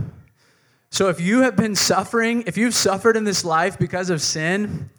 So 0.90 1.08
if 1.08 1.20
you 1.20 1.40
have 1.40 1.56
been 1.56 1.74
suffering, 1.74 2.44
if 2.46 2.56
you've 2.56 2.74
suffered 2.74 3.16
in 3.16 3.24
this 3.24 3.44
life 3.44 3.78
because 3.78 4.10
of 4.10 4.20
sin, 4.20 4.90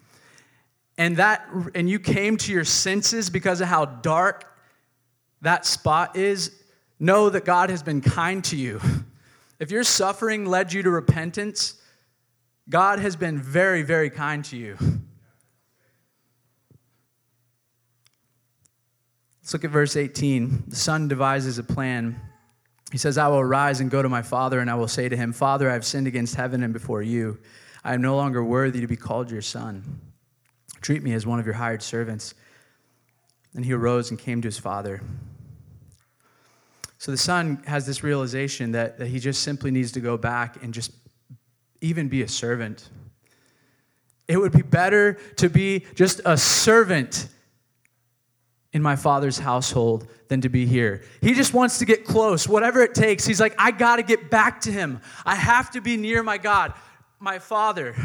and 0.97 1.17
that 1.17 1.47
and 1.73 1.89
you 1.89 1.99
came 1.99 2.37
to 2.37 2.51
your 2.51 2.63
senses 2.63 3.29
because 3.29 3.61
of 3.61 3.67
how 3.67 3.85
dark 3.85 4.45
that 5.41 5.65
spot 5.65 6.15
is, 6.15 6.51
know 6.99 7.29
that 7.29 7.45
God 7.45 7.69
has 7.69 7.83
been 7.83 8.01
kind 8.01 8.43
to 8.45 8.57
you. 8.57 8.81
If 9.59 9.71
your 9.71 9.83
suffering 9.83 10.45
led 10.45 10.73
you 10.73 10.83
to 10.83 10.89
repentance, 10.89 11.75
God 12.69 12.99
has 12.99 13.15
been 13.15 13.39
very, 13.39 13.81
very 13.81 14.09
kind 14.09 14.43
to 14.45 14.57
you. 14.57 14.77
Let's 19.41 19.53
look 19.53 19.65
at 19.65 19.71
verse 19.71 19.97
18. 19.97 20.63
The 20.67 20.75
son 20.75 21.09
devises 21.09 21.57
a 21.57 21.63
plan. 21.63 22.19
He 22.91 22.97
says, 22.97 23.17
I 23.17 23.27
will 23.27 23.39
arise 23.39 23.81
and 23.81 23.91
go 23.91 24.01
to 24.01 24.07
my 24.07 24.21
father, 24.21 24.59
and 24.59 24.69
I 24.69 24.75
will 24.75 24.87
say 24.87 25.09
to 25.09 25.17
him, 25.17 25.33
Father, 25.33 25.69
I 25.69 25.73
have 25.73 25.85
sinned 25.85 26.07
against 26.07 26.35
heaven 26.35 26.63
and 26.63 26.71
before 26.71 27.01
you. 27.01 27.39
I 27.83 27.93
am 27.93 28.01
no 28.01 28.15
longer 28.15 28.41
worthy 28.41 28.79
to 28.79 28.87
be 28.87 28.95
called 28.95 29.29
your 29.29 29.41
son. 29.41 29.99
Treat 30.81 31.03
me 31.03 31.13
as 31.13 31.25
one 31.25 31.39
of 31.39 31.45
your 31.45 31.55
hired 31.55 31.81
servants. 31.81 32.33
And 33.53 33.65
he 33.65 33.73
arose 33.73 34.09
and 34.09 34.17
came 34.17 34.41
to 34.41 34.47
his 34.47 34.57
father. 34.57 35.01
So 36.97 37.11
the 37.11 37.17
son 37.17 37.61
has 37.67 37.85
this 37.85 38.01
realization 38.01 38.71
that, 38.71 38.97
that 38.97 39.07
he 39.07 39.19
just 39.19 39.43
simply 39.43 39.71
needs 39.71 39.91
to 39.91 39.99
go 39.99 40.15
back 40.17 40.63
and 40.63 40.73
just 40.73 40.91
even 41.83 42.07
be 42.07 42.23
a 42.23 42.27
servant. 42.27 42.89
It 44.27 44.37
would 44.37 44.53
be 44.53 44.61
better 44.61 45.19
to 45.35 45.49
be 45.49 45.85
just 45.95 46.21
a 46.25 46.37
servant 46.37 47.27
in 48.71 48.81
my 48.81 48.95
father's 48.95 49.37
household 49.37 50.07
than 50.29 50.41
to 50.41 50.49
be 50.49 50.65
here. 50.65 51.03
He 51.21 51.33
just 51.33 51.53
wants 51.53 51.77
to 51.79 51.85
get 51.85 52.05
close, 52.05 52.47
whatever 52.47 52.81
it 52.81 52.95
takes. 52.95 53.25
He's 53.25 53.39
like, 53.39 53.53
I 53.59 53.71
got 53.71 53.97
to 53.97 54.03
get 54.03 54.31
back 54.31 54.61
to 54.61 54.71
him. 54.71 55.01
I 55.25 55.35
have 55.35 55.69
to 55.71 55.81
be 55.81 55.97
near 55.97 56.23
my 56.23 56.37
God, 56.39 56.73
my 57.19 57.37
father. 57.37 57.95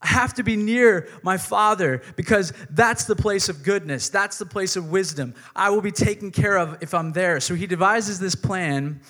I 0.00 0.06
have 0.06 0.34
to 0.34 0.42
be 0.42 0.56
near 0.56 1.08
my 1.22 1.36
father 1.36 2.02
because 2.14 2.52
that's 2.70 3.04
the 3.04 3.16
place 3.16 3.48
of 3.48 3.62
goodness. 3.62 4.08
That's 4.08 4.38
the 4.38 4.46
place 4.46 4.76
of 4.76 4.90
wisdom. 4.90 5.34
I 5.56 5.70
will 5.70 5.80
be 5.80 5.90
taken 5.90 6.30
care 6.30 6.58
of 6.58 6.78
if 6.80 6.94
I'm 6.94 7.12
there. 7.12 7.40
So 7.40 7.54
he 7.54 7.66
devises 7.66 8.20
this 8.20 8.34
plan 8.34 9.00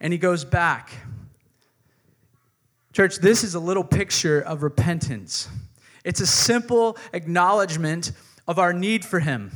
and 0.00 0.12
he 0.12 0.18
goes 0.18 0.44
back. 0.44 0.90
Church, 2.92 3.18
this 3.18 3.44
is 3.44 3.54
a 3.54 3.60
little 3.60 3.84
picture 3.84 4.40
of 4.40 4.62
repentance. 4.62 5.48
It's 6.04 6.20
a 6.20 6.26
simple 6.26 6.96
acknowledgement 7.12 8.12
of 8.46 8.58
our 8.58 8.72
need 8.72 9.04
for 9.04 9.20
Him. 9.20 9.52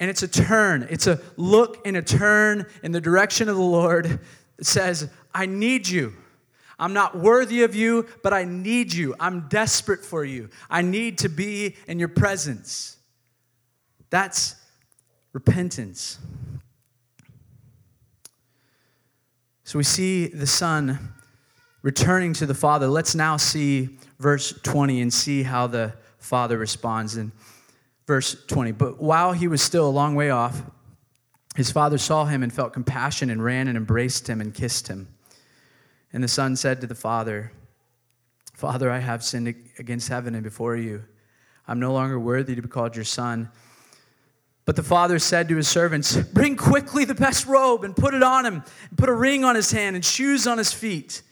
And 0.00 0.10
it's 0.10 0.22
a 0.22 0.28
turn, 0.28 0.86
it's 0.90 1.06
a 1.06 1.20
look 1.36 1.86
and 1.86 1.96
a 1.96 2.02
turn 2.02 2.66
in 2.82 2.92
the 2.92 3.00
direction 3.00 3.48
of 3.48 3.56
the 3.56 3.62
Lord 3.62 4.20
that 4.56 4.64
says, 4.64 5.10
I 5.34 5.46
need 5.46 5.88
you. 5.88 6.14
I'm 6.78 6.92
not 6.92 7.18
worthy 7.18 7.64
of 7.64 7.74
you, 7.74 8.06
but 8.22 8.32
I 8.32 8.44
need 8.44 8.92
you. 8.92 9.14
I'm 9.18 9.48
desperate 9.48 10.04
for 10.04 10.24
you. 10.24 10.48
I 10.70 10.82
need 10.82 11.18
to 11.18 11.28
be 11.28 11.74
in 11.88 11.98
your 11.98 12.08
presence. 12.08 12.96
That's 14.10 14.54
repentance. 15.32 16.18
So 19.64 19.78
we 19.78 19.84
see 19.84 20.28
the 20.28 20.46
Son 20.46 21.12
returning 21.82 22.32
to 22.34 22.46
the 22.46 22.54
Father. 22.54 22.86
Let's 22.88 23.14
now 23.14 23.36
see 23.36 23.90
verse 24.18 24.52
20 24.62 25.00
and 25.00 25.12
see 25.12 25.42
how 25.42 25.66
the 25.66 25.94
father 26.18 26.58
responds 26.58 27.16
in 27.16 27.32
verse 28.06 28.36
20. 28.46 28.72
But 28.72 29.00
while 29.00 29.32
he 29.32 29.48
was 29.48 29.62
still 29.62 29.88
a 29.88 29.90
long 29.90 30.14
way 30.14 30.30
off, 30.30 30.62
his 31.56 31.70
father 31.70 31.98
saw 31.98 32.24
him 32.24 32.42
and 32.42 32.52
felt 32.52 32.72
compassion 32.72 33.30
and 33.30 33.42
ran 33.42 33.68
and 33.68 33.76
embraced 33.76 34.28
him 34.28 34.40
and 34.40 34.54
kissed 34.54 34.88
him. 34.88 35.08
And 36.12 36.22
the 36.22 36.28
son 36.28 36.56
said 36.56 36.80
to 36.80 36.86
the 36.86 36.94
father, 36.94 37.52
Father, 38.54 38.90
I 38.90 38.98
have 38.98 39.22
sinned 39.22 39.54
against 39.78 40.08
heaven 40.08 40.34
and 40.34 40.42
before 40.42 40.76
you. 40.76 41.04
I'm 41.66 41.78
no 41.78 41.92
longer 41.92 42.18
worthy 42.18 42.54
to 42.54 42.62
be 42.62 42.68
called 42.68 42.96
your 42.96 43.04
son. 43.04 43.50
But 44.64 44.76
the 44.76 44.82
father 44.82 45.18
said 45.18 45.48
to 45.48 45.56
his 45.56 45.68
servants, 45.68 46.16
Bring 46.16 46.56
quickly 46.56 47.04
the 47.04 47.14
best 47.14 47.46
robe 47.46 47.84
and 47.84 47.94
put 47.94 48.14
it 48.14 48.22
on 48.22 48.44
him, 48.44 48.62
and 48.88 48.98
put 48.98 49.08
a 49.08 49.14
ring 49.14 49.44
on 49.44 49.54
his 49.54 49.70
hand 49.70 49.96
and 49.96 50.04
shoes 50.04 50.46
on 50.46 50.58
his 50.58 50.72
feet. 50.72 51.22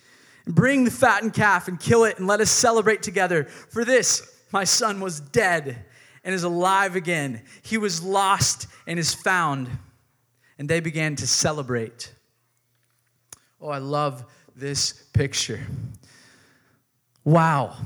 Bring 0.46 0.84
the 0.84 0.90
fattened 0.90 1.34
calf 1.34 1.68
and 1.68 1.78
kill 1.78 2.04
it, 2.04 2.18
and 2.18 2.26
let 2.26 2.40
us 2.40 2.50
celebrate 2.50 3.02
together. 3.02 3.44
For 3.44 3.84
this, 3.84 4.22
my 4.52 4.64
son 4.64 5.00
was 5.00 5.20
dead 5.20 5.84
and 6.24 6.34
is 6.34 6.44
alive 6.44 6.96
again. 6.96 7.42
He 7.62 7.78
was 7.78 8.02
lost 8.02 8.68
and 8.86 8.98
is 8.98 9.12
found. 9.14 9.68
And 10.58 10.68
they 10.68 10.80
began 10.80 11.16
to 11.16 11.26
celebrate. 11.26 12.12
Oh, 13.60 13.68
I 13.68 13.78
love 13.78 14.24
this 14.54 14.92
picture. 15.12 15.60
Wow. 17.24 17.76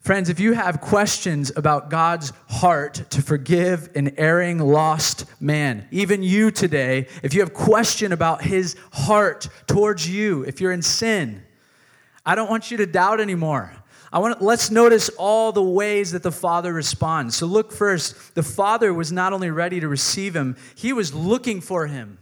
Friends, 0.00 0.30
if 0.30 0.40
you 0.40 0.54
have 0.54 0.80
questions 0.80 1.52
about 1.54 1.90
God's 1.90 2.32
heart 2.48 3.04
to 3.10 3.20
forgive 3.20 3.90
an 3.94 4.14
erring, 4.16 4.58
lost 4.58 5.26
man, 5.38 5.86
even 5.90 6.22
you 6.22 6.50
today, 6.50 7.06
if 7.22 7.34
you 7.34 7.40
have 7.40 7.52
question 7.52 8.10
about 8.12 8.42
his 8.42 8.76
heart 8.92 9.48
towards 9.66 10.08
you, 10.08 10.42
if 10.44 10.58
you're 10.58 10.72
in 10.72 10.80
sin, 10.80 11.42
I 12.24 12.34
don't 12.34 12.48
want 12.48 12.70
you 12.70 12.78
to 12.78 12.86
doubt 12.86 13.20
anymore. 13.20 13.74
I 14.10 14.20
want 14.20 14.38
to, 14.38 14.44
let's 14.44 14.70
notice 14.70 15.10
all 15.18 15.52
the 15.52 15.62
ways 15.62 16.12
that 16.12 16.22
the 16.22 16.32
father 16.32 16.72
responds. 16.72 17.36
So 17.36 17.44
look 17.44 17.70
first, 17.70 18.34
the 18.34 18.42
father 18.42 18.94
was 18.94 19.12
not 19.12 19.34
only 19.34 19.50
ready 19.50 19.80
to 19.80 19.88
receive 19.88 20.34
him, 20.34 20.56
he 20.74 20.94
was 20.94 21.12
looking 21.12 21.60
for 21.60 21.86
him. 21.86 22.18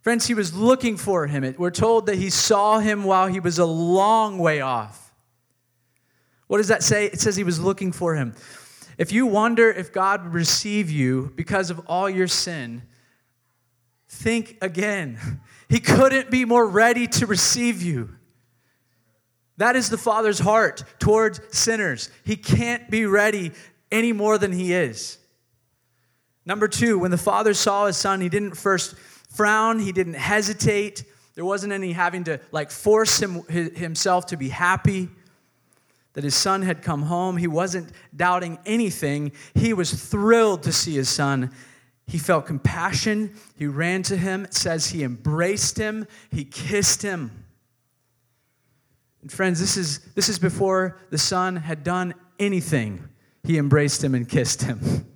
Friends, 0.00 0.26
he 0.28 0.34
was 0.34 0.54
looking 0.54 0.96
for 0.96 1.26
him. 1.26 1.54
We're 1.58 1.70
told 1.70 2.06
that 2.06 2.16
he 2.16 2.30
saw 2.30 2.78
him 2.78 3.02
while 3.02 3.26
he 3.26 3.40
was 3.40 3.58
a 3.58 3.66
long 3.66 4.38
way 4.38 4.60
off. 4.60 5.03
What 6.54 6.58
does 6.58 6.68
that 6.68 6.84
say? 6.84 7.06
It 7.06 7.20
says 7.20 7.34
he 7.34 7.42
was 7.42 7.58
looking 7.58 7.90
for 7.90 8.14
him. 8.14 8.32
If 8.96 9.10
you 9.10 9.26
wonder 9.26 9.72
if 9.72 9.92
God 9.92 10.22
would 10.22 10.34
receive 10.34 10.88
you 10.88 11.32
because 11.34 11.68
of 11.68 11.80
all 11.88 12.08
your 12.08 12.28
sin, 12.28 12.82
think 14.08 14.58
again. 14.62 15.18
He 15.68 15.80
couldn't 15.80 16.30
be 16.30 16.44
more 16.44 16.64
ready 16.64 17.08
to 17.08 17.26
receive 17.26 17.82
you. 17.82 18.10
That 19.56 19.74
is 19.74 19.90
the 19.90 19.98
Father's 19.98 20.38
heart 20.38 20.84
towards 21.00 21.40
sinners. 21.50 22.10
He 22.24 22.36
can't 22.36 22.88
be 22.88 23.04
ready 23.04 23.50
any 23.90 24.12
more 24.12 24.38
than 24.38 24.52
he 24.52 24.72
is. 24.72 25.18
Number 26.46 26.68
two, 26.68 27.00
when 27.00 27.10
the 27.10 27.18
Father 27.18 27.52
saw 27.52 27.86
his 27.86 27.96
son, 27.96 28.20
he 28.20 28.28
didn't 28.28 28.56
first 28.56 28.94
frown, 29.34 29.80
he 29.80 29.90
didn't 29.90 30.14
hesitate. 30.14 31.04
There 31.34 31.44
wasn't 31.44 31.72
any 31.72 31.90
having 31.90 32.22
to 32.24 32.38
like 32.52 32.70
force 32.70 33.20
him, 33.20 33.42
himself 33.48 34.26
to 34.26 34.36
be 34.36 34.50
happy 34.50 35.08
that 36.14 36.24
his 36.24 36.34
son 36.34 36.62
had 36.62 36.82
come 36.82 37.02
home. 37.02 37.36
He 37.36 37.46
wasn't 37.46 37.90
doubting 38.16 38.58
anything. 38.64 39.32
He 39.54 39.72
was 39.72 39.92
thrilled 39.92 40.62
to 40.62 40.72
see 40.72 40.94
his 40.94 41.08
son. 41.08 41.50
He 42.06 42.18
felt 42.18 42.46
compassion. 42.46 43.34
He 43.56 43.66
ran 43.66 44.02
to 44.04 44.16
him. 44.16 44.44
It 44.44 44.54
says 44.54 44.88
he 44.88 45.02
embraced 45.02 45.78
him, 45.78 46.06
he 46.30 46.44
kissed 46.44 47.02
him. 47.02 47.44
And 49.22 49.32
friends, 49.32 49.58
this 49.58 49.76
is, 49.76 50.00
this 50.14 50.28
is 50.28 50.38
before 50.38 50.98
the 51.10 51.18
son 51.18 51.56
had 51.56 51.82
done 51.82 52.14
anything. 52.38 53.08
He 53.42 53.58
embraced 53.58 54.04
him 54.04 54.14
and 54.14 54.28
kissed 54.28 54.62
him. 54.62 55.06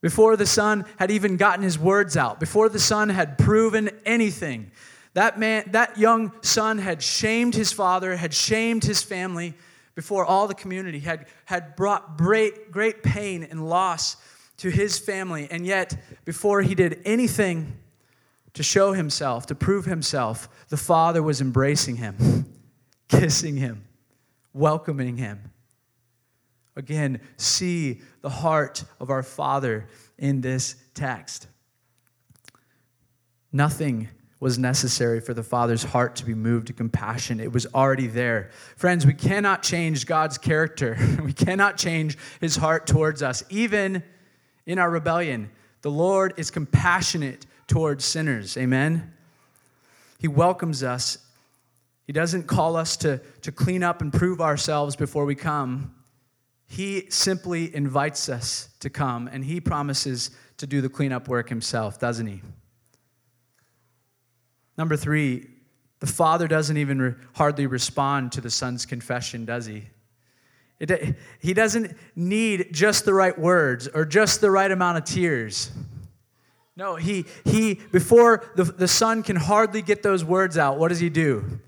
Before 0.00 0.36
the 0.36 0.46
son 0.46 0.84
had 0.98 1.10
even 1.10 1.36
gotten 1.36 1.62
his 1.62 1.78
words 1.78 2.16
out, 2.16 2.38
before 2.38 2.68
the 2.68 2.78
son 2.78 3.08
had 3.08 3.38
proven 3.38 3.88
anything, 4.04 4.70
that 5.14 5.38
man, 5.38 5.64
that 5.72 5.98
young 5.98 6.32
son 6.42 6.78
had 6.78 7.02
shamed 7.02 7.54
his 7.54 7.72
father, 7.72 8.16
had 8.16 8.34
shamed 8.34 8.84
his 8.84 9.02
family 9.02 9.54
before 9.94 10.24
all 10.24 10.48
the 10.48 10.54
community, 10.54 10.98
had, 10.98 11.26
had 11.44 11.76
brought 11.76 12.18
great, 12.18 12.70
great 12.70 13.02
pain 13.02 13.44
and 13.44 13.68
loss 13.68 14.16
to 14.58 14.70
his 14.70 14.98
family. 14.98 15.48
And 15.50 15.64
yet, 15.64 15.96
before 16.24 16.62
he 16.62 16.74
did 16.74 17.00
anything, 17.04 17.78
to 18.54 18.62
show 18.62 18.92
himself, 18.92 19.46
to 19.46 19.54
prove 19.54 19.84
himself, 19.84 20.48
the 20.68 20.76
Father 20.76 21.22
was 21.22 21.40
embracing 21.40 21.96
him, 21.96 22.46
kissing 23.08 23.56
him, 23.56 23.84
welcoming 24.52 25.16
him. 25.16 25.50
Again, 26.76 27.20
see 27.36 28.00
the 28.22 28.30
heart 28.30 28.84
of 28.98 29.10
our 29.10 29.22
Father 29.22 29.88
in 30.18 30.40
this 30.40 30.76
text. 30.94 31.48
Nothing 33.52 34.08
was 34.40 34.58
necessary 34.58 35.20
for 35.20 35.32
the 35.32 35.42
Father's 35.42 35.84
heart 35.84 36.16
to 36.16 36.24
be 36.24 36.34
moved 36.34 36.66
to 36.66 36.72
compassion. 36.72 37.40
It 37.40 37.52
was 37.52 37.66
already 37.74 38.06
there. 38.06 38.50
Friends, 38.76 39.06
we 39.06 39.14
cannot 39.14 39.62
change 39.62 40.06
God's 40.06 40.38
character. 40.38 40.96
We 41.24 41.32
cannot 41.32 41.78
change 41.78 42.18
his 42.40 42.56
heart 42.56 42.86
towards 42.86 43.22
us. 43.22 43.42
Even 43.48 44.02
in 44.66 44.78
our 44.78 44.90
rebellion. 44.90 45.50
The 45.82 45.90
Lord 45.90 46.34
is 46.36 46.50
compassionate 46.50 47.46
towards 47.66 48.04
sinners. 48.04 48.56
Amen. 48.56 49.12
He 50.18 50.28
welcomes 50.28 50.82
us. 50.82 51.18
He 52.06 52.12
doesn't 52.12 52.46
call 52.46 52.76
us 52.76 52.96
to, 52.98 53.20
to 53.42 53.52
clean 53.52 53.82
up 53.82 54.00
and 54.00 54.12
prove 54.12 54.40
ourselves 54.40 54.96
before 54.96 55.24
we 55.24 55.34
come. 55.34 55.94
He 56.66 57.10
simply 57.10 57.74
invites 57.74 58.28
us 58.28 58.68
to 58.80 58.90
come, 58.90 59.28
and 59.28 59.44
He 59.44 59.60
promises 59.60 60.30
to 60.56 60.66
do 60.66 60.80
the 60.80 60.88
cleanup 60.88 61.28
work 61.28 61.48
Himself, 61.48 62.00
doesn't 62.00 62.26
He? 62.26 62.42
Number 64.76 64.96
three, 64.96 65.48
the 66.00 66.06
Father 66.06 66.48
doesn't 66.48 66.76
even 66.76 67.00
re- 67.00 67.14
hardly 67.34 67.66
respond 67.66 68.32
to 68.32 68.40
the 68.40 68.50
Son's 68.50 68.84
confession, 68.86 69.44
does 69.44 69.66
He? 69.66 69.84
It, 70.80 71.16
he 71.38 71.54
doesn't 71.54 71.96
need 72.16 72.68
just 72.72 73.04
the 73.04 73.14
right 73.14 73.38
words 73.38 73.88
or 73.88 74.04
just 74.04 74.40
the 74.40 74.50
right 74.50 74.70
amount 74.70 74.98
of 74.98 75.04
tears. 75.04 75.70
No, 76.76 76.96
he, 76.96 77.26
he 77.44 77.74
before 77.92 78.44
the, 78.56 78.64
the 78.64 78.88
son 78.88 79.22
can 79.22 79.36
hardly 79.36 79.80
get 79.80 80.02
those 80.02 80.24
words 80.24 80.58
out, 80.58 80.78
what 80.78 80.88
does 80.88 80.98
he 80.98 81.08
do? 81.08 81.60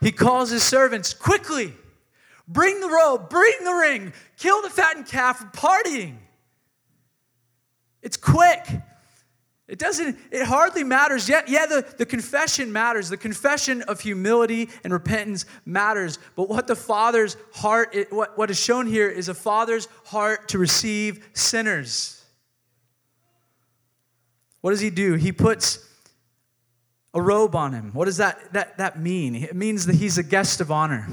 He 0.00 0.10
calls 0.10 0.50
his 0.50 0.62
servants 0.62 1.12
quickly, 1.12 1.74
bring 2.46 2.80
the 2.80 2.88
robe, 2.88 3.28
bring 3.28 3.52
the 3.62 3.74
ring, 3.74 4.12
kill 4.38 4.62
the 4.62 4.70
fattened 4.70 5.06
calf, 5.06 5.52
partying. 5.52 6.16
It's 8.00 8.16
quick. 8.16 8.66
It 9.68 9.78
doesn't, 9.78 10.18
it 10.30 10.44
hardly 10.44 10.82
matters. 10.82 11.28
Yet, 11.28 11.48
yeah, 11.48 11.66
the, 11.66 11.86
the 11.98 12.06
confession 12.06 12.72
matters. 12.72 13.10
The 13.10 13.18
confession 13.18 13.82
of 13.82 14.00
humility 14.00 14.70
and 14.82 14.92
repentance 14.92 15.44
matters. 15.66 16.18
But 16.36 16.48
what 16.48 16.66
the 16.66 16.74
Father's 16.74 17.36
heart, 17.52 17.94
what, 18.08 18.38
what 18.38 18.50
is 18.50 18.58
shown 18.58 18.86
here 18.86 19.08
is 19.08 19.28
a 19.28 19.34
Father's 19.34 19.86
heart 20.06 20.48
to 20.48 20.58
receive 20.58 21.28
sinners. 21.34 22.24
What 24.62 24.70
does 24.70 24.80
he 24.80 24.88
do? 24.88 25.14
He 25.14 25.32
puts 25.32 25.86
a 27.12 27.20
robe 27.20 27.54
on 27.54 27.74
him. 27.74 27.90
What 27.92 28.06
does 28.06 28.16
that, 28.16 28.54
that, 28.54 28.78
that 28.78 28.98
mean? 28.98 29.34
It 29.34 29.54
means 29.54 29.84
that 29.84 29.96
he's 29.96 30.16
a 30.16 30.22
guest 30.22 30.62
of 30.62 30.72
honor. 30.72 31.06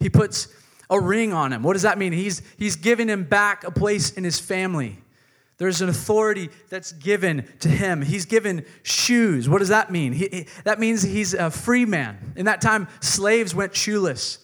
He 0.00 0.10
puts 0.10 0.48
a 0.90 1.00
ring 1.00 1.32
on 1.32 1.52
him. 1.52 1.62
What 1.62 1.72
does 1.72 1.82
that 1.82 1.96
mean? 1.96 2.12
He's, 2.12 2.42
he's 2.58 2.76
giving 2.76 3.08
him 3.08 3.24
back 3.24 3.64
a 3.64 3.70
place 3.70 4.12
in 4.12 4.22
his 4.22 4.38
family. 4.38 4.98
There's 5.58 5.80
an 5.82 5.88
authority 5.88 6.50
that's 6.70 6.92
given 6.92 7.44
to 7.60 7.68
him. 7.68 8.00
He's 8.00 8.26
given 8.26 8.64
shoes. 8.84 9.48
What 9.48 9.58
does 9.58 9.68
that 9.68 9.90
mean? 9.90 10.12
He, 10.12 10.28
he, 10.30 10.46
that 10.64 10.78
means 10.78 11.02
he's 11.02 11.34
a 11.34 11.50
free 11.50 11.84
man. 11.84 12.32
In 12.36 12.46
that 12.46 12.60
time, 12.60 12.86
slaves 13.00 13.54
went 13.56 13.74
shoeless. 13.74 14.38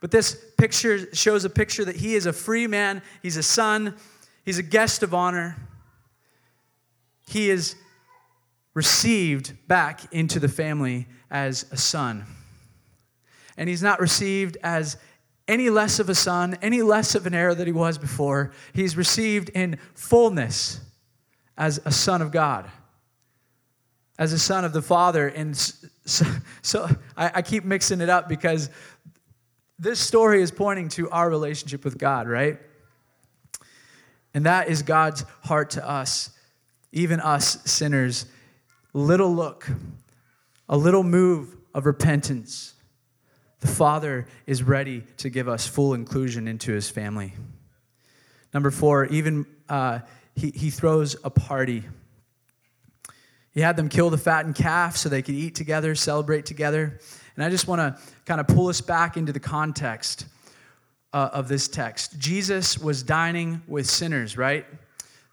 But 0.00 0.10
this 0.10 0.36
picture 0.56 1.14
shows 1.14 1.44
a 1.44 1.50
picture 1.50 1.84
that 1.84 1.96
he 1.96 2.16
is 2.16 2.26
a 2.26 2.32
free 2.32 2.66
man. 2.66 3.02
He's 3.22 3.36
a 3.36 3.42
son. 3.42 3.94
He's 4.44 4.58
a 4.58 4.62
guest 4.62 5.04
of 5.04 5.14
honor. 5.14 5.56
He 7.28 7.50
is 7.50 7.76
received 8.74 9.56
back 9.68 10.12
into 10.12 10.40
the 10.40 10.48
family 10.48 11.06
as 11.30 11.66
a 11.70 11.76
son. 11.76 12.24
And 13.56 13.68
he's 13.68 13.82
not 13.82 14.00
received 14.00 14.56
as 14.62 14.96
any 15.48 15.70
less 15.70 15.98
of 15.98 16.08
a 16.10 16.14
son, 16.14 16.56
any 16.60 16.82
less 16.82 17.14
of 17.14 17.26
an 17.26 17.34
heir 17.34 17.54
that 17.54 17.66
he 17.66 17.72
was 17.72 17.96
before. 17.98 18.52
He's 18.74 18.96
received 18.96 19.48
in 19.48 19.78
fullness 19.94 20.80
as 21.56 21.80
a 21.84 21.90
son 21.90 22.22
of 22.22 22.30
God, 22.30 22.70
as 24.18 24.32
a 24.32 24.38
son 24.38 24.64
of 24.64 24.72
the 24.72 24.82
Father. 24.82 25.26
And 25.26 25.56
so, 25.56 26.26
so 26.62 26.88
I, 27.16 27.32
I 27.36 27.42
keep 27.42 27.64
mixing 27.64 28.00
it 28.02 28.10
up 28.10 28.28
because 28.28 28.68
this 29.78 29.98
story 29.98 30.42
is 30.42 30.50
pointing 30.50 30.90
to 30.90 31.08
our 31.10 31.30
relationship 31.30 31.84
with 31.84 31.98
God, 31.98 32.28
right? 32.28 32.58
And 34.34 34.44
that 34.44 34.68
is 34.68 34.82
God's 34.82 35.24
heart 35.42 35.70
to 35.70 35.88
us, 35.88 36.30
even 36.92 37.20
us 37.20 37.62
sinners. 37.64 38.26
Little 38.92 39.34
look, 39.34 39.68
a 40.68 40.76
little 40.76 41.02
move 41.02 41.56
of 41.74 41.86
repentance 41.86 42.74
the 43.60 43.66
Father 43.66 44.26
is 44.46 44.62
ready 44.62 45.02
to 45.18 45.30
give 45.30 45.48
us 45.48 45.66
full 45.66 45.94
inclusion 45.94 46.46
into 46.46 46.72
his 46.72 46.88
family. 46.88 47.34
Number 48.54 48.70
four, 48.70 49.06
even 49.06 49.46
uh, 49.68 50.00
he, 50.34 50.50
he 50.50 50.70
throws 50.70 51.16
a 51.24 51.30
party. 51.30 51.82
He 53.50 53.60
had 53.60 53.76
them 53.76 53.88
kill 53.88 54.10
the 54.10 54.18
fattened 54.18 54.54
calf 54.54 54.96
so 54.96 55.08
they 55.08 55.22
could 55.22 55.34
eat 55.34 55.54
together, 55.54 55.94
celebrate 55.94 56.46
together. 56.46 57.00
And 57.34 57.44
I 57.44 57.50
just 57.50 57.66
want 57.66 57.80
to 57.80 58.00
kind 58.24 58.40
of 58.40 58.46
pull 58.46 58.68
us 58.68 58.80
back 58.80 59.16
into 59.16 59.32
the 59.32 59.40
context 59.40 60.26
uh, 61.12 61.30
of 61.32 61.48
this 61.48 61.68
text. 61.68 62.18
Jesus 62.18 62.78
was 62.78 63.02
dining 63.02 63.62
with 63.66 63.88
sinners, 63.88 64.36
right? 64.36 64.66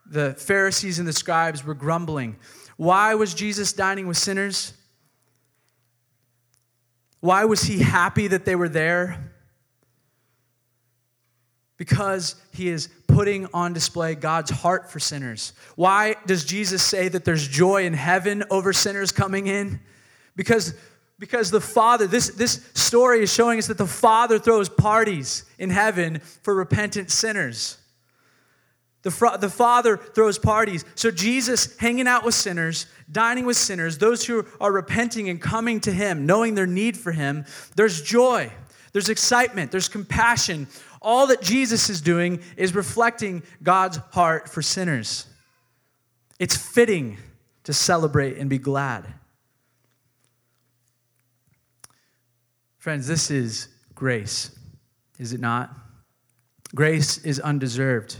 The 0.07 0.33
Pharisees 0.33 0.99
and 0.99 1.07
the 1.07 1.13
scribes 1.13 1.63
were 1.63 1.73
grumbling. 1.73 2.37
Why 2.77 3.15
was 3.15 3.33
Jesus 3.33 3.73
dining 3.73 4.07
with 4.07 4.17
sinners? 4.17 4.73
Why 7.25 7.45
was 7.45 7.63
he 7.63 7.79
happy 7.79 8.27
that 8.27 8.45
they 8.45 8.55
were 8.55 8.69
there? 8.69 9.31
Because 11.75 12.35
he 12.53 12.69
is 12.69 12.87
putting 13.07 13.47
on 13.51 13.73
display 13.73 14.13
God's 14.13 14.51
heart 14.51 14.91
for 14.91 14.99
sinners. 14.99 15.53
Why 15.75 16.17
does 16.27 16.45
Jesus 16.45 16.83
say 16.83 17.07
that 17.07 17.25
there's 17.25 17.47
joy 17.47 17.85
in 17.85 17.93
heaven 17.93 18.43
over 18.51 18.73
sinners 18.73 19.11
coming 19.11 19.47
in? 19.47 19.79
Because, 20.35 20.75
because 21.17 21.49
the 21.49 21.59
Father, 21.59 22.05
this, 22.05 22.29
this 22.29 22.69
story 22.75 23.23
is 23.23 23.33
showing 23.33 23.57
us 23.57 23.65
that 23.67 23.79
the 23.79 23.87
Father 23.87 24.37
throws 24.37 24.69
parties 24.69 25.45
in 25.57 25.71
heaven 25.71 26.19
for 26.19 26.53
repentant 26.53 27.09
sinners. 27.09 27.79
The, 29.05 29.37
the 29.39 29.51
Father 29.51 29.97
throws 29.97 30.39
parties. 30.39 30.83
So 30.95 31.11
Jesus 31.11 31.77
hanging 31.77 32.07
out 32.07 32.25
with 32.25 32.33
sinners, 32.33 32.87
dining 33.11 33.45
with 33.45 33.55
sinners, 33.55 33.99
those 33.99 34.25
who 34.25 34.47
are 34.59 34.71
repenting 34.71 35.29
and 35.29 35.39
coming 35.39 35.79
to 35.81 35.91
Him, 35.91 36.25
knowing 36.25 36.55
their 36.55 36.65
need 36.65 36.97
for 36.97 37.11
Him, 37.11 37.45
there's 37.75 38.01
joy, 38.01 38.51
there's 38.93 39.09
excitement, 39.09 39.71
there's 39.71 39.87
compassion. 39.87 40.65
All 41.03 41.27
that 41.27 41.43
Jesus 41.43 41.87
is 41.87 42.01
doing 42.01 42.41
is 42.57 42.73
reflecting 42.73 43.43
God's 43.61 43.97
heart 44.09 44.49
for 44.49 44.63
sinners. 44.63 45.27
It's 46.39 46.57
fitting 46.57 47.19
to 47.65 47.73
celebrate 47.73 48.37
and 48.37 48.49
be 48.49 48.57
glad. 48.57 49.05
Friends, 52.79 53.05
this 53.05 53.29
is 53.29 53.67
grace, 53.93 54.49
is 55.19 55.31
it 55.31 55.39
not? 55.39 55.69
Grace 56.73 57.19
is 57.19 57.39
undeserved. 57.39 58.17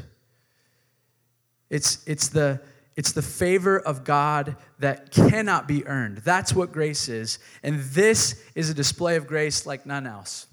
It's, 1.70 2.04
it's, 2.08 2.30
the, 2.30 2.62
it's 2.96 3.12
the 3.12 3.22
favor 3.22 3.80
of 3.80 4.04
God 4.04 4.56
that 4.80 5.12
cannot 5.12 5.68
be 5.68 5.86
earned. 5.86 6.20
That's 6.20 6.54
what 6.54 6.72
grace 6.72 7.10
is. 7.10 7.40
And 7.64 7.80
this 7.80 8.44
is 8.56 8.70
a 8.70 8.74
display 8.74 9.16
of 9.16 9.28
grace 9.28 9.66
like 9.66 9.86
none 9.86 10.08
else. 10.08 10.48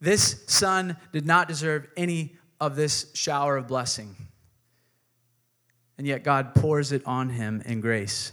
This 0.00 0.44
son 0.46 0.96
did 1.12 1.26
not 1.26 1.48
deserve 1.48 1.88
any 1.96 2.36
of 2.60 2.76
this 2.76 3.10
shower 3.14 3.56
of 3.56 3.66
blessing. 3.66 4.14
And 5.96 6.06
yet 6.06 6.24
God 6.24 6.54
pours 6.54 6.92
it 6.92 7.02
on 7.06 7.30
him 7.30 7.62
in 7.64 7.80
grace. 7.80 8.32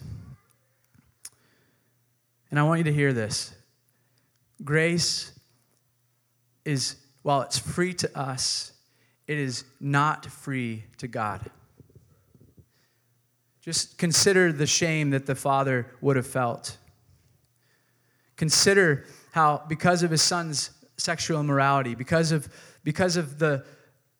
And 2.49 2.59
I 2.59 2.63
want 2.63 2.79
you 2.79 2.83
to 2.85 2.93
hear 2.93 3.13
this 3.13 3.53
grace 4.63 5.31
is, 6.65 6.97
while 7.23 7.41
it's 7.41 7.57
free 7.57 7.93
to 7.95 8.19
us, 8.19 8.73
it 9.27 9.37
is 9.37 9.63
not 9.79 10.25
free 10.25 10.83
to 10.97 11.07
God. 11.07 11.49
Just 13.61 13.97
consider 13.97 14.51
the 14.51 14.65
shame 14.65 15.11
that 15.11 15.27
the 15.27 15.35
father 15.35 15.87
would 16.01 16.15
have 16.15 16.27
felt. 16.27 16.77
Consider 18.35 19.05
how, 19.31 19.63
because 19.69 20.01
of 20.01 20.09
his 20.11 20.21
son's 20.21 20.71
sexual 20.97 21.39
immorality, 21.39 21.93
because 21.93 22.31
of, 22.31 22.49
because 22.83 23.17
of 23.17 23.37
the, 23.37 23.63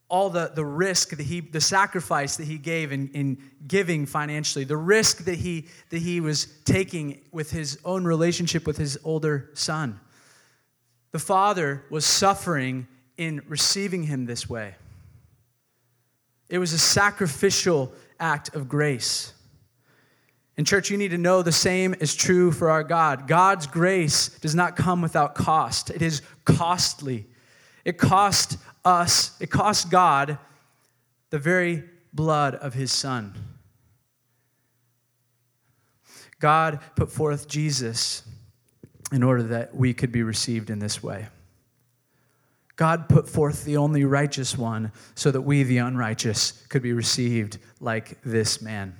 all 0.10 0.30
the, 0.30 0.52
the 0.54 0.66
risk 0.66 1.16
that 1.18 1.24
he, 1.24 1.40
the 1.40 1.62
sacrifice 1.62 2.36
that 2.36 2.46
he 2.46 2.58
gave 2.58 2.92
in, 2.92 3.08
in 3.10 3.38
giving 3.68 4.06
financially, 4.06 4.64
the 4.64 4.78
risk 4.78 5.26
that 5.26 5.36
he, 5.36 5.68
that 5.90 6.00
he 6.00 6.20
was 6.20 6.48
taking 6.66 7.22
with 7.32 7.50
his 7.50 7.80
own 7.84 8.06
relationship 8.06 8.68
with 8.68 8.78
his 8.78 9.00
older 9.04 9.50
son. 9.54 10.00
The 11.12 11.20
father 11.20 11.84
was 11.90 12.06
suffering 12.06 12.88
in 13.18 13.42
receiving 13.48 14.04
him 14.04 14.26
this 14.26 14.50
way. 14.50 14.76
It 16.50 16.58
was 16.58 16.74
a 16.74 16.80
sacrificial 16.80 17.94
act 18.22 18.56
of 18.56 18.70
grace. 18.70 19.34
In 20.58 20.66
church, 20.66 20.92
you 20.92 20.98
need 20.98 21.12
to 21.12 21.18
know 21.18 21.42
the 21.42 21.52
same 21.52 21.96
is 22.00 22.16
true 22.16 22.52
for 22.52 22.70
our 22.70 22.84
God. 22.84 23.28
God's 23.28 23.68
grace 23.68 24.30
does 24.40 24.54
not 24.54 24.76
come 24.76 25.02
without 25.02 25.36
cost, 25.36 25.90
it 25.90 26.02
is 26.02 26.22
costly. 26.46 27.26
It 27.84 27.98
cost 27.98 28.58
us, 28.86 29.36
it 29.42 29.50
cost 29.50 29.90
God 29.90 30.38
the 31.32 31.40
very 31.40 31.84
blood 32.14 32.56
of 32.56 32.76
his 32.76 32.92
Son. 32.92 33.34
God 36.40 36.80
put 36.96 37.12
forth 37.12 37.48
Jesus 37.48 38.24
in 39.12 39.24
order 39.24 39.44
that 39.44 39.76
we 39.76 39.94
could 39.94 40.12
be 40.12 40.24
received 40.24 40.70
in 40.70 40.80
this 40.80 41.02
way. 41.02 41.28
God 42.82 43.08
put 43.08 43.30
forth 43.30 43.64
the 43.64 43.78
only 43.78 44.06
righteous 44.06 44.58
one 44.58 44.92
so 45.14 45.30
that 45.30 45.42
we, 45.42 45.62
the 45.62 45.78
unrighteous, 45.78 46.66
could 46.68 46.82
be 46.82 46.94
received 46.94 47.60
like 47.80 48.20
this 48.24 48.60
man. 48.60 48.98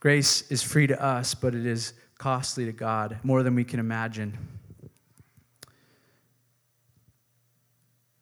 Grace 0.00 0.50
is 0.50 0.62
free 0.62 0.86
to 0.86 0.98
us, 0.98 1.34
but 1.34 1.54
it 1.54 1.66
is 1.66 1.92
costly 2.16 2.64
to 2.64 2.72
God, 2.72 3.18
more 3.22 3.42
than 3.42 3.54
we 3.54 3.64
can 3.64 3.80
imagine. 3.80 4.38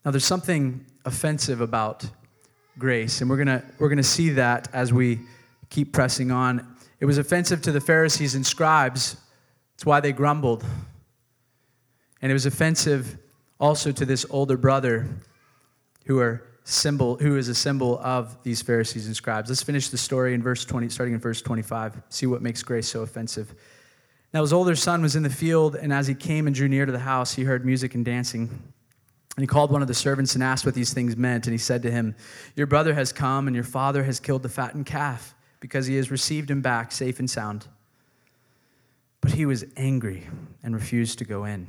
Now, 0.05 0.11
there's 0.11 0.25
something 0.25 0.85
offensive 1.05 1.61
about 1.61 2.05
grace, 2.81 3.21
and 3.21 3.31
we're 3.31 3.45
going 3.45 3.63
we're 3.79 3.89
going 3.89 3.97
to 3.99 4.03
see 4.03 4.31
that 4.31 4.67
as 4.73 4.93
we 4.93 5.21
keep 5.71 5.93
pressing 5.93 6.33
on. 6.33 6.67
It 6.99 7.05
was 7.05 7.17
offensive 7.17 7.63
to 7.63 7.71
the 7.71 7.81
Pharisees 7.81 8.35
and 8.35 8.45
scribes, 8.45 9.17
it's 9.77 9.87
why 9.87 10.01
they 10.01 10.11
grumbled. 10.11 10.65
And 12.23 12.31
it 12.31 12.35
was 12.35 12.47
offensive 12.47 13.19
also 13.59 13.93
to 13.93 14.07
this 14.07 14.25
older 14.31 14.57
brother 14.57 15.09
who 16.07 16.21
are 16.21 16.45
symbol 16.65 17.17
who 17.17 17.37
is 17.37 17.49
a 17.49 17.55
symbol 17.55 17.99
of 17.99 18.41
these 18.45 18.63
Pharisees 18.63 19.07
and 19.07 19.17
scribes. 19.17 19.49
Let's 19.49 19.63
finish 19.63 19.89
the 19.89 19.99
story 19.99 20.33
in 20.33 20.43
verse 20.43 20.65
20 20.65 20.89
starting 20.89 21.15
in 21.15 21.21
verse 21.21 21.43
25. 21.43 22.01
See 22.09 22.27
what 22.27 22.41
makes 22.41 22.63
grace 22.63 22.89
so 22.89 23.03
offensive. 23.03 23.53
Now 24.33 24.43
his 24.43 24.53
older 24.53 24.77
son 24.77 25.03
was 25.03 25.17
in 25.17 25.25
the 25.25 25.31
field 25.31 25.75
and 25.75 25.93
as 25.93 26.07
he 26.07 26.15
came 26.15 26.47
and 26.47 26.55
drew 26.55 26.69
near 26.69 26.87
to 26.87 26.93
the 26.93 27.01
house 27.01 27.35
he 27.35 27.43
heard 27.43 27.67
music 27.67 27.97
and 27.97 28.05
dancing. 28.05 28.49
And 29.37 29.43
he 29.43 29.47
called 29.47 29.73
one 29.73 29.83
of 29.83 29.89
the 29.89 29.95
servants 29.95 30.35
and 30.35 30.45
asked 30.45 30.65
what 30.65 30.75
these 30.75 30.93
things 30.93 31.17
meant 31.17 31.47
and 31.47 31.53
he 31.53 31.59
said 31.59 31.83
to 31.83 31.91
him, 31.91 32.15
"Your 32.55 32.69
brother 32.69 32.95
has 32.95 33.13
come 33.13 33.49
and 33.49 33.57
your 33.57 33.65
father 33.65 34.05
has 34.05 34.21
killed 34.21 34.45
the 34.45 34.49
fattened 34.49 34.87
calf 34.87 35.35
because 35.59 35.87
he 35.87 35.97
has 35.97 36.11
received 36.11 36.51
him 36.51 36.61
back 36.61 36.93
safe 36.93 37.19
and 37.19 37.29
sound." 37.29 37.67
But 39.21 39.33
he 39.33 39.47
was 39.47 39.65
angry 39.77 40.29
and 40.63 40.75
refused 40.75 41.19
to 41.19 41.25
go 41.25 41.45
in. 41.45 41.67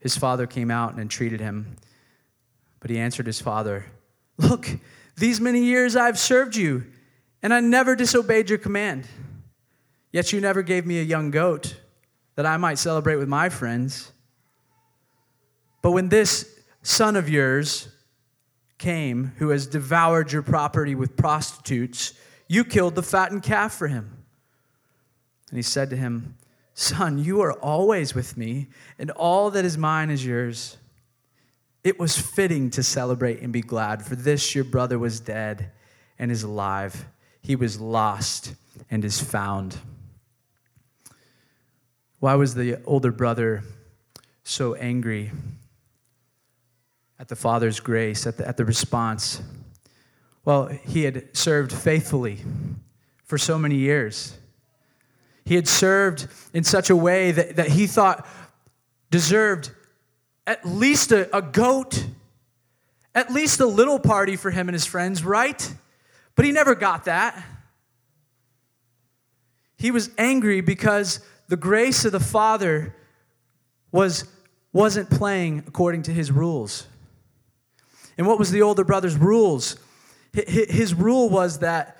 His 0.00 0.16
father 0.16 0.46
came 0.46 0.70
out 0.70 0.92
and 0.92 1.00
entreated 1.00 1.40
him. 1.40 1.76
But 2.80 2.90
he 2.90 2.98
answered 2.98 3.26
his 3.26 3.40
father, 3.40 3.86
Look, 4.36 4.68
these 5.16 5.40
many 5.40 5.64
years 5.64 5.96
I've 5.96 6.18
served 6.18 6.54
you, 6.54 6.84
and 7.42 7.52
I 7.52 7.60
never 7.60 7.96
disobeyed 7.96 8.48
your 8.48 8.58
command. 8.58 9.06
Yet 10.12 10.32
you 10.32 10.40
never 10.40 10.62
gave 10.62 10.86
me 10.86 11.00
a 11.00 11.02
young 11.02 11.30
goat 11.30 11.80
that 12.36 12.46
I 12.46 12.56
might 12.56 12.78
celebrate 12.78 13.16
with 13.16 13.28
my 13.28 13.48
friends. 13.48 14.12
But 15.82 15.90
when 15.90 16.08
this 16.08 16.60
son 16.82 17.16
of 17.16 17.28
yours 17.28 17.88
came, 18.78 19.32
who 19.38 19.48
has 19.48 19.66
devoured 19.66 20.32
your 20.32 20.42
property 20.42 20.94
with 20.94 21.16
prostitutes, 21.16 22.14
you 22.46 22.64
killed 22.64 22.94
the 22.94 23.02
fattened 23.02 23.42
calf 23.42 23.74
for 23.74 23.88
him. 23.88 24.24
And 25.50 25.58
he 25.58 25.62
said 25.62 25.90
to 25.90 25.96
him, 25.96 26.36
Son, 26.80 27.18
you 27.18 27.40
are 27.40 27.54
always 27.54 28.14
with 28.14 28.36
me, 28.36 28.68
and 29.00 29.10
all 29.10 29.50
that 29.50 29.64
is 29.64 29.76
mine 29.76 30.10
is 30.10 30.24
yours. 30.24 30.76
It 31.82 31.98
was 31.98 32.16
fitting 32.16 32.70
to 32.70 32.84
celebrate 32.84 33.40
and 33.40 33.52
be 33.52 33.62
glad, 33.62 34.00
for 34.00 34.14
this 34.14 34.54
your 34.54 34.62
brother 34.62 34.96
was 34.96 35.18
dead 35.18 35.72
and 36.20 36.30
is 36.30 36.44
alive. 36.44 37.06
He 37.42 37.56
was 37.56 37.80
lost 37.80 38.54
and 38.92 39.04
is 39.04 39.20
found. 39.20 39.78
Why 42.20 42.36
was 42.36 42.54
the 42.54 42.80
older 42.84 43.10
brother 43.10 43.64
so 44.44 44.74
angry 44.74 45.32
at 47.18 47.26
the 47.26 47.34
father's 47.34 47.80
grace, 47.80 48.24
at 48.24 48.36
the, 48.36 48.46
at 48.46 48.56
the 48.56 48.64
response? 48.64 49.42
Well, 50.44 50.68
he 50.68 51.02
had 51.02 51.36
served 51.36 51.72
faithfully 51.72 52.38
for 53.24 53.36
so 53.36 53.58
many 53.58 53.74
years. 53.74 54.38
He 55.48 55.54
had 55.54 55.66
served 55.66 56.28
in 56.52 56.62
such 56.62 56.90
a 56.90 56.96
way 56.96 57.32
that, 57.32 57.56
that 57.56 57.68
he 57.68 57.86
thought 57.86 58.26
deserved 59.10 59.70
at 60.46 60.68
least 60.68 61.10
a, 61.10 61.34
a 61.34 61.40
goat, 61.40 62.04
at 63.14 63.32
least 63.32 63.58
a 63.60 63.66
little 63.66 63.98
party 63.98 64.36
for 64.36 64.50
him 64.50 64.68
and 64.68 64.74
his 64.74 64.84
friends, 64.84 65.24
right? 65.24 65.74
But 66.34 66.44
he 66.44 66.52
never 66.52 66.74
got 66.74 67.06
that. 67.06 67.42
He 69.78 69.90
was 69.90 70.10
angry 70.18 70.60
because 70.60 71.20
the 71.48 71.56
grace 71.56 72.04
of 72.04 72.12
the 72.12 72.20
Father 72.20 72.94
was, 73.90 74.24
wasn't 74.74 75.08
playing 75.08 75.64
according 75.66 76.02
to 76.02 76.12
his 76.12 76.30
rules. 76.30 76.86
And 78.18 78.26
what 78.26 78.38
was 78.38 78.50
the 78.50 78.60
older 78.60 78.84
brother's 78.84 79.16
rules? 79.16 79.78
His 80.34 80.92
rule 80.92 81.30
was 81.30 81.60
that 81.60 81.97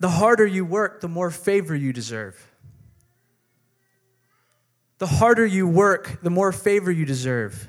the 0.00 0.08
harder 0.10 0.46
you 0.46 0.64
work, 0.64 1.00
the 1.00 1.08
more 1.08 1.30
favor 1.30 1.74
you 1.74 1.92
deserve. 1.92 2.44
The 4.98 5.06
harder 5.06 5.46
you 5.46 5.66
work, 5.66 6.20
the 6.22 6.30
more 6.30 6.52
favor 6.52 6.90
you 6.90 7.04
deserve. 7.04 7.68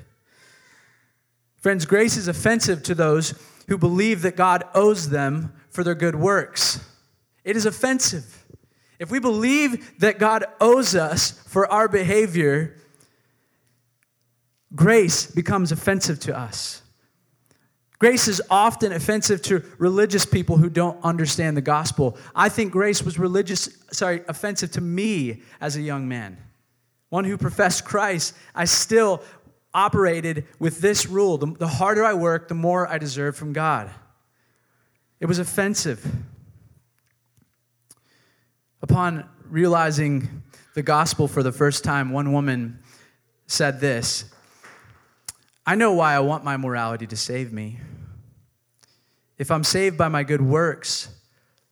Friends, 1.56 1.84
grace 1.84 2.16
is 2.16 2.28
offensive 2.28 2.82
to 2.84 2.94
those 2.94 3.34
who 3.68 3.76
believe 3.78 4.22
that 4.22 4.36
God 4.36 4.64
owes 4.74 5.10
them 5.10 5.52
for 5.70 5.84
their 5.84 5.94
good 5.94 6.16
works. 6.16 6.84
It 7.44 7.56
is 7.56 7.66
offensive. 7.66 8.44
If 8.98 9.10
we 9.10 9.18
believe 9.18 9.98
that 10.00 10.18
God 10.18 10.44
owes 10.60 10.94
us 10.94 11.30
for 11.46 11.70
our 11.70 11.88
behavior, 11.88 12.76
grace 14.74 15.26
becomes 15.26 15.72
offensive 15.72 16.20
to 16.20 16.36
us. 16.36 16.82
Grace 18.00 18.28
is 18.28 18.40
often 18.48 18.92
offensive 18.92 19.42
to 19.42 19.62
religious 19.76 20.24
people 20.24 20.56
who 20.56 20.70
don't 20.70 20.98
understand 21.04 21.54
the 21.54 21.60
gospel. 21.60 22.16
I 22.34 22.48
think 22.48 22.72
grace 22.72 23.02
was 23.02 23.18
religious, 23.18 23.68
sorry, 23.92 24.22
offensive 24.26 24.70
to 24.72 24.80
me 24.80 25.42
as 25.60 25.76
a 25.76 25.82
young 25.82 26.08
man. 26.08 26.38
One 27.10 27.24
who 27.24 27.36
professed 27.36 27.84
Christ, 27.84 28.34
I 28.54 28.64
still 28.64 29.22
operated 29.74 30.46
with 30.58 30.80
this 30.80 31.06
rule 31.06 31.36
the, 31.36 31.48
the 31.48 31.68
harder 31.68 32.02
I 32.02 32.14
work, 32.14 32.48
the 32.48 32.54
more 32.54 32.88
I 32.88 32.96
deserve 32.96 33.36
from 33.36 33.52
God. 33.52 33.90
It 35.20 35.26
was 35.26 35.38
offensive. 35.38 36.02
Upon 38.80 39.28
realizing 39.44 40.42
the 40.74 40.82
gospel 40.82 41.28
for 41.28 41.42
the 41.42 41.52
first 41.52 41.84
time, 41.84 42.12
one 42.12 42.32
woman 42.32 42.78
said 43.46 43.78
this 43.78 44.32
I 45.66 45.74
know 45.74 45.92
why 45.92 46.14
I 46.14 46.20
want 46.20 46.44
my 46.44 46.56
morality 46.56 47.06
to 47.08 47.16
save 47.16 47.52
me. 47.52 47.78
If 49.40 49.50
I'm 49.50 49.64
saved 49.64 49.96
by 49.96 50.08
my 50.08 50.22
good 50.22 50.42
works, 50.42 51.08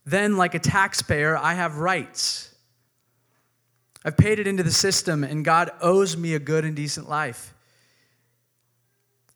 then, 0.06 0.38
like 0.38 0.54
a 0.54 0.58
taxpayer, 0.58 1.36
I 1.36 1.52
have 1.52 1.76
rights. 1.76 2.54
I've 4.02 4.16
paid 4.16 4.38
it 4.38 4.46
into 4.46 4.62
the 4.62 4.72
system, 4.72 5.22
and 5.22 5.44
God 5.44 5.70
owes 5.82 6.16
me 6.16 6.32
a 6.32 6.38
good 6.38 6.64
and 6.64 6.74
decent 6.74 7.10
life. 7.10 7.52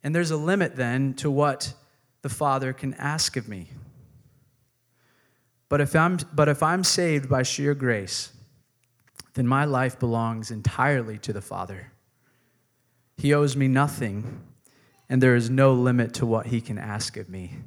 And 0.02 0.14
there's 0.14 0.30
a 0.30 0.38
limit 0.38 0.76
then 0.76 1.12
to 1.16 1.30
what 1.30 1.74
the 2.22 2.30
Father 2.30 2.72
can 2.72 2.94
ask 2.94 3.36
of 3.36 3.48
me. 3.48 3.68
But 5.68 5.82
if 5.82 5.94
I'm, 5.94 6.18
but 6.32 6.48
if 6.48 6.62
I'm 6.62 6.84
saved 6.84 7.28
by 7.28 7.42
sheer 7.42 7.74
grace, 7.74 8.32
then 9.34 9.46
my 9.46 9.66
life 9.66 10.00
belongs 10.00 10.50
entirely 10.50 11.18
to 11.18 11.34
the 11.34 11.42
Father. 11.42 11.92
He 13.18 13.34
owes 13.34 13.56
me 13.56 13.68
nothing, 13.68 14.40
and 15.10 15.22
there 15.22 15.36
is 15.36 15.50
no 15.50 15.74
limit 15.74 16.14
to 16.14 16.24
what 16.24 16.46
He 16.46 16.62
can 16.62 16.78
ask 16.78 17.18
of 17.18 17.28
me. 17.28 17.58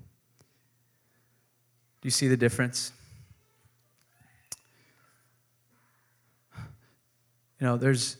Do 2.05 2.07
you 2.07 2.11
see 2.11 2.27
the 2.27 2.37
difference? 2.37 2.91
You 7.59 7.65
know, 7.65 7.77
there's 7.77 8.17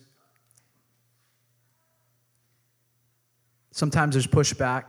sometimes 3.70 4.16
there's 4.16 4.26
pushback 4.26 4.86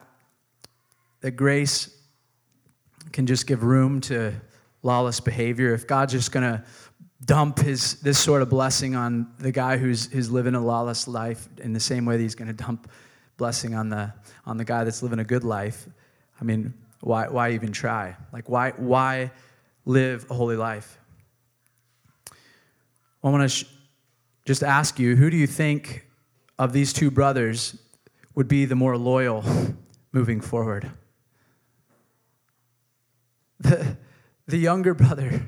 that 1.20 1.32
grace 1.32 1.94
can 3.12 3.26
just 3.26 3.46
give 3.46 3.62
room 3.64 4.00
to 4.00 4.32
lawless 4.82 5.20
behavior. 5.20 5.74
If 5.74 5.86
God's 5.86 6.14
just 6.14 6.32
going 6.32 6.50
to 6.50 6.64
dump 7.22 7.58
his 7.58 8.00
this 8.00 8.18
sort 8.18 8.40
of 8.40 8.48
blessing 8.48 8.96
on 8.96 9.30
the 9.38 9.52
guy 9.52 9.76
who's, 9.76 10.10
who's 10.10 10.30
living 10.30 10.54
a 10.54 10.60
lawless 10.64 11.06
life 11.06 11.50
in 11.58 11.74
the 11.74 11.80
same 11.80 12.06
way 12.06 12.16
that 12.16 12.22
he's 12.22 12.34
going 12.34 12.48
to 12.48 12.54
dump 12.64 12.90
blessing 13.36 13.74
on 13.74 13.90
the 13.90 14.10
on 14.46 14.56
the 14.56 14.64
guy 14.64 14.84
that's 14.84 15.02
living 15.02 15.18
a 15.18 15.24
good 15.24 15.44
life, 15.44 15.86
I 16.40 16.44
mean, 16.44 16.72
why, 17.00 17.28
why 17.28 17.52
even 17.52 17.72
try? 17.72 18.16
Like, 18.32 18.48
why, 18.48 18.70
why 18.70 19.30
live 19.84 20.26
a 20.30 20.34
holy 20.34 20.56
life? 20.56 20.98
I 23.22 23.30
want 23.30 23.42
to 23.42 23.48
sh- 23.48 23.64
just 24.44 24.62
ask 24.62 24.98
you 24.98 25.16
who 25.16 25.30
do 25.30 25.36
you 25.36 25.46
think 25.46 26.06
of 26.58 26.72
these 26.72 26.92
two 26.92 27.10
brothers 27.10 27.78
would 28.34 28.48
be 28.48 28.64
the 28.64 28.76
more 28.76 28.96
loyal 28.96 29.44
moving 30.12 30.40
forward? 30.40 30.90
The, 33.60 33.96
the 34.46 34.58
younger 34.58 34.94
brother 34.94 35.46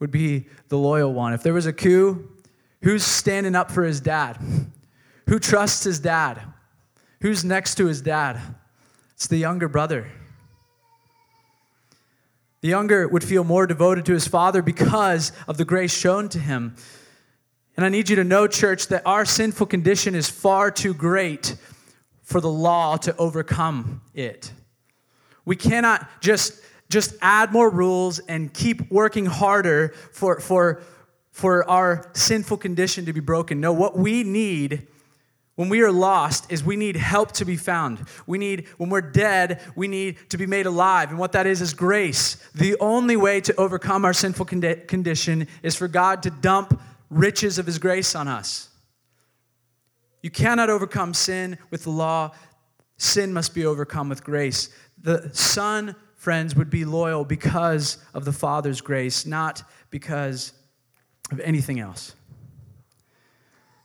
would 0.00 0.10
be 0.10 0.48
the 0.68 0.78
loyal 0.78 1.12
one. 1.12 1.32
If 1.32 1.42
there 1.42 1.54
was 1.54 1.66
a 1.66 1.72
coup, 1.72 2.28
who's 2.82 3.04
standing 3.04 3.54
up 3.54 3.70
for 3.70 3.84
his 3.84 4.00
dad? 4.00 4.38
Who 5.28 5.38
trusts 5.38 5.84
his 5.84 6.00
dad? 6.00 6.42
Who's 7.20 7.44
next 7.44 7.76
to 7.76 7.86
his 7.86 8.00
dad? 8.00 8.40
It's 9.14 9.28
the 9.28 9.36
younger 9.36 9.68
brother. 9.68 10.10
The 12.62 12.68
younger 12.68 13.08
would 13.08 13.24
feel 13.24 13.42
more 13.42 13.66
devoted 13.66 14.06
to 14.06 14.12
his 14.12 14.28
father 14.28 14.62
because 14.62 15.32
of 15.48 15.58
the 15.58 15.64
grace 15.64 15.92
shown 15.92 16.28
to 16.30 16.38
him. 16.38 16.76
And 17.76 17.84
I 17.84 17.88
need 17.88 18.08
you 18.08 18.16
to 18.16 18.24
know, 18.24 18.46
church, 18.46 18.86
that 18.88 19.02
our 19.04 19.24
sinful 19.24 19.66
condition 19.66 20.14
is 20.14 20.28
far 20.28 20.70
too 20.70 20.94
great 20.94 21.56
for 22.22 22.40
the 22.40 22.50
law 22.50 22.96
to 22.98 23.16
overcome 23.16 24.00
it. 24.14 24.52
We 25.44 25.56
cannot 25.56 26.08
just, 26.20 26.62
just 26.88 27.16
add 27.20 27.52
more 27.52 27.68
rules 27.68 28.20
and 28.20 28.54
keep 28.54 28.88
working 28.92 29.26
harder 29.26 29.88
for, 30.12 30.38
for, 30.38 30.82
for 31.32 31.68
our 31.68 32.10
sinful 32.12 32.58
condition 32.58 33.06
to 33.06 33.12
be 33.12 33.20
broken. 33.20 33.60
No, 33.60 33.72
what 33.72 33.98
we 33.98 34.22
need 34.22 34.86
when 35.54 35.68
we 35.68 35.82
are 35.82 35.92
lost 35.92 36.50
is 36.50 36.64
we 36.64 36.76
need 36.76 36.96
help 36.96 37.32
to 37.32 37.44
be 37.44 37.56
found. 37.56 38.06
We 38.26 38.38
need, 38.38 38.68
when 38.78 38.88
we're 38.88 39.02
dead, 39.02 39.60
we 39.76 39.86
need 39.86 40.16
to 40.30 40.38
be 40.38 40.46
made 40.46 40.64
alive. 40.64 41.10
And 41.10 41.18
what 41.18 41.32
that 41.32 41.46
is 41.46 41.60
is 41.60 41.74
grace. 41.74 42.36
The 42.54 42.76
only 42.80 43.16
way 43.16 43.40
to 43.42 43.54
overcome 43.56 44.04
our 44.06 44.14
sinful 44.14 44.46
condi- 44.46 44.88
condition 44.88 45.46
is 45.62 45.76
for 45.76 45.88
God 45.88 46.22
to 46.22 46.30
dump 46.30 46.80
riches 47.10 47.58
of 47.58 47.66
his 47.66 47.78
grace 47.78 48.14
on 48.14 48.28
us. 48.28 48.70
You 50.22 50.30
cannot 50.30 50.70
overcome 50.70 51.12
sin 51.12 51.58
with 51.70 51.82
the 51.82 51.90
law. 51.90 52.32
Sin 52.96 53.32
must 53.32 53.54
be 53.54 53.66
overcome 53.66 54.08
with 54.08 54.24
grace. 54.24 54.70
The 55.02 55.28
Son, 55.34 55.94
friends, 56.14 56.56
would 56.56 56.70
be 56.70 56.86
loyal 56.86 57.24
because 57.24 57.98
of 58.14 58.24
the 58.24 58.32
Father's 58.32 58.80
grace, 58.80 59.26
not 59.26 59.64
because 59.90 60.52
of 61.30 61.40
anything 61.40 61.78
else. 61.78 62.14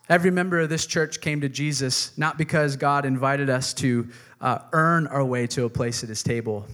Every 0.09 0.31
member 0.31 0.59
of 0.59 0.69
this 0.69 0.85
church 0.85 1.19
came 1.19 1.41
to 1.41 1.49
Jesus 1.49 2.17
not 2.17 2.37
because 2.37 2.77
God 2.77 3.05
invited 3.05 3.49
us 3.49 3.73
to 3.75 4.07
uh, 4.39 4.59
earn 4.71 5.07
our 5.07 5.25
way 5.25 5.47
to 5.47 5.65
a 5.65 5.69
place 5.69 6.03
at 6.03 6.09
his 6.09 6.23
table, 6.23 6.65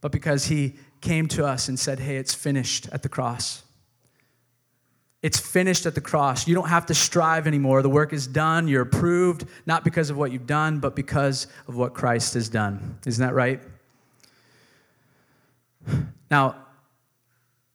but 0.00 0.10
because 0.12 0.46
he 0.46 0.74
came 1.00 1.28
to 1.28 1.44
us 1.44 1.68
and 1.68 1.78
said, 1.78 1.98
Hey, 1.98 2.16
it's 2.16 2.34
finished 2.34 2.88
at 2.92 3.02
the 3.02 3.08
cross. 3.08 3.62
It's 5.22 5.38
finished 5.38 5.84
at 5.84 5.94
the 5.94 6.00
cross. 6.00 6.48
You 6.48 6.54
don't 6.54 6.68
have 6.70 6.86
to 6.86 6.94
strive 6.94 7.46
anymore. 7.46 7.82
The 7.82 7.90
work 7.90 8.14
is 8.14 8.26
done. 8.26 8.68
You're 8.68 8.82
approved, 8.82 9.44
not 9.66 9.84
because 9.84 10.08
of 10.08 10.16
what 10.16 10.32
you've 10.32 10.46
done, 10.46 10.78
but 10.78 10.96
because 10.96 11.46
of 11.68 11.76
what 11.76 11.92
Christ 11.92 12.34
has 12.34 12.48
done. 12.48 12.98
Isn't 13.04 13.26
that 13.26 13.34
right? 13.34 13.60
Now, 16.30 16.56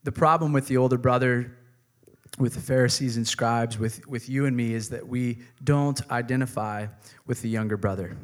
the 0.03 0.11
problem 0.11 0.53
with 0.53 0.67
the 0.67 0.77
older 0.77 0.97
brother 0.97 1.55
with 2.37 2.53
the 2.53 2.61
Pharisees 2.61 3.17
and 3.17 3.27
scribes, 3.27 3.79
with, 3.79 4.05
with 4.07 4.27
you 4.27 4.45
and 4.45 4.55
me, 4.55 4.73
is 4.73 4.89
that 4.89 5.07
we 5.07 5.39
don't 5.63 6.01
identify 6.11 6.87
with 7.25 7.41
the 7.41 7.49
younger 7.49 7.77
brother. 7.77 8.17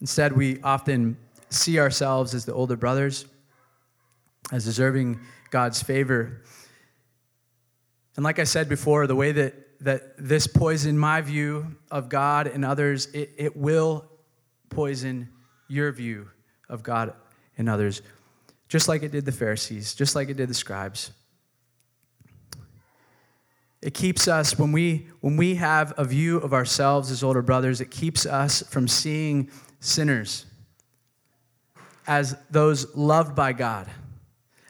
Instead, 0.00 0.32
we 0.32 0.60
often 0.62 1.16
see 1.48 1.78
ourselves 1.78 2.34
as 2.34 2.44
the 2.44 2.52
older 2.52 2.76
brothers, 2.76 3.26
as 4.50 4.64
deserving 4.64 5.20
God's 5.50 5.82
favor. 5.82 6.42
And 8.16 8.24
like 8.24 8.38
I 8.38 8.44
said 8.44 8.68
before, 8.68 9.06
the 9.06 9.14
way 9.14 9.30
that, 9.32 9.54
that 9.80 10.14
this 10.18 10.46
poisoned 10.46 10.98
my 10.98 11.20
view 11.20 11.76
of 11.90 12.08
God 12.08 12.48
and 12.48 12.64
others, 12.64 13.06
it, 13.06 13.30
it 13.36 13.56
will 13.56 14.10
poison 14.70 15.28
your 15.68 15.92
view 15.92 16.28
of 16.68 16.82
God 16.82 17.14
and 17.56 17.68
others, 17.68 18.02
just 18.68 18.88
like 18.88 19.02
it 19.02 19.12
did 19.12 19.24
the 19.24 19.32
Pharisees, 19.32 19.94
just 19.94 20.16
like 20.16 20.28
it 20.30 20.36
did 20.36 20.48
the 20.48 20.54
scribes. 20.54 21.12
It 23.82 23.94
keeps 23.94 24.28
us, 24.28 24.56
when 24.56 24.70
we, 24.70 25.08
when 25.20 25.36
we 25.36 25.56
have 25.56 25.92
a 25.96 26.04
view 26.04 26.38
of 26.38 26.54
ourselves 26.54 27.10
as 27.10 27.24
older 27.24 27.42
brothers, 27.42 27.80
it 27.80 27.90
keeps 27.90 28.24
us 28.24 28.62
from 28.68 28.86
seeing 28.86 29.50
sinners 29.80 30.46
as 32.06 32.36
those 32.48 32.94
loved 32.94 33.34
by 33.34 33.52
God, 33.52 33.88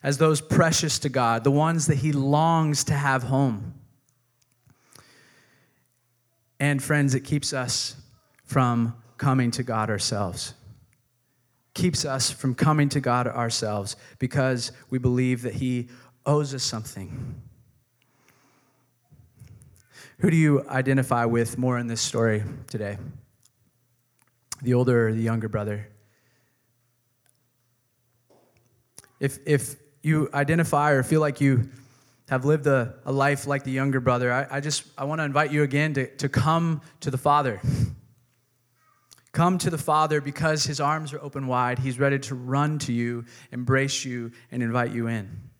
as 0.03 0.16
those 0.16 0.40
precious 0.40 0.98
to 1.01 1.11
God, 1.11 1.44
the 1.44 1.51
ones 1.51 1.87
that 1.88 1.96
He 1.96 2.12
longs 2.12 2.85
to 2.85 2.94
have 2.94 3.25
home. 3.25 3.75
And 6.59 6.83
friends, 6.83 7.14
it 7.14 7.20
keeps 7.20 7.53
us 7.53 7.96
from 8.44 8.94
coming 9.18 9.51
to 9.53 9.62
God 9.62 9.90
ourselves. 9.90 10.55
Keeps 11.75 12.05
us 12.05 12.31
from 12.31 12.55
coming 12.55 12.88
to 12.90 13.01
God 13.01 13.27
ourselves 13.27 13.96
because 14.18 14.72
we 14.88 14.98
believe 14.98 15.42
that 15.42 15.55
He 15.55 15.88
owes 16.25 16.55
us 16.55 16.62
something 16.62 17.42
who 20.22 20.30
do 20.30 20.37
you 20.37 20.64
identify 20.68 21.24
with 21.24 21.58
more 21.58 21.76
in 21.78 21.88
this 21.88 22.00
story 22.00 22.44
today? 22.68 22.96
The 24.62 24.74
older 24.74 25.08
or 25.08 25.12
the 25.12 25.20
younger 25.20 25.48
brother? 25.48 25.88
If, 29.18 29.40
if 29.44 29.74
you 30.00 30.30
identify 30.32 30.92
or 30.92 31.02
feel 31.02 31.20
like 31.20 31.40
you 31.40 31.70
have 32.28 32.44
lived 32.44 32.68
a, 32.68 32.94
a 33.04 33.11
life 33.11 33.48
like 33.48 33.64
the 33.64 33.72
younger 33.72 33.98
brother, 33.98 34.32
I, 34.32 34.46
I 34.48 34.61
just 34.61 34.85
I 34.96 35.06
want 35.06 35.18
to 35.18 35.24
invite 35.24 35.50
you 35.50 35.64
again 35.64 35.92
to, 35.94 36.06
to 36.18 36.28
come 36.28 36.82
to 37.00 37.11
the 37.11 37.18
Father. 37.18 37.61
Come 39.32 39.58
to 39.58 39.70
the 39.70 39.78
Father 39.78 40.20
because 40.20 40.62
his 40.62 40.78
arms 40.78 41.12
are 41.12 41.20
open 41.20 41.48
wide. 41.48 41.80
He's 41.80 41.98
ready 41.98 42.20
to 42.20 42.37
run 42.37 42.78
to 42.80 42.92
you, 42.92 43.24
embrace 43.50 44.04
you, 44.04 44.30
and 44.52 44.62
invite 44.62 44.92
you 44.92 45.08
in. 45.08 45.50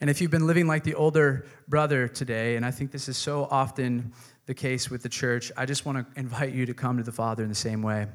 And 0.00 0.08
if 0.08 0.20
you've 0.20 0.30
been 0.30 0.46
living 0.46 0.66
like 0.66 0.84
the 0.84 0.94
older 0.94 1.44
brother 1.70 2.08
today, 2.08 2.56
and 2.56 2.66
I 2.66 2.72
think 2.72 2.90
this 2.90 3.08
is 3.08 3.16
so 3.16 3.46
often 3.50 4.12
the 4.46 4.54
case 4.54 4.90
with 4.90 5.02
the 5.04 5.08
church, 5.08 5.52
I 5.56 5.64
just 5.64 5.86
want 5.86 5.98
to 5.98 6.20
invite 6.20 6.52
you 6.52 6.66
to 6.66 6.74
come 6.74 6.96
to 6.96 7.04
the 7.04 7.12
Father 7.12 7.44
in 7.44 7.48
the 7.48 7.54
same 7.54 7.80
way. 7.80 8.08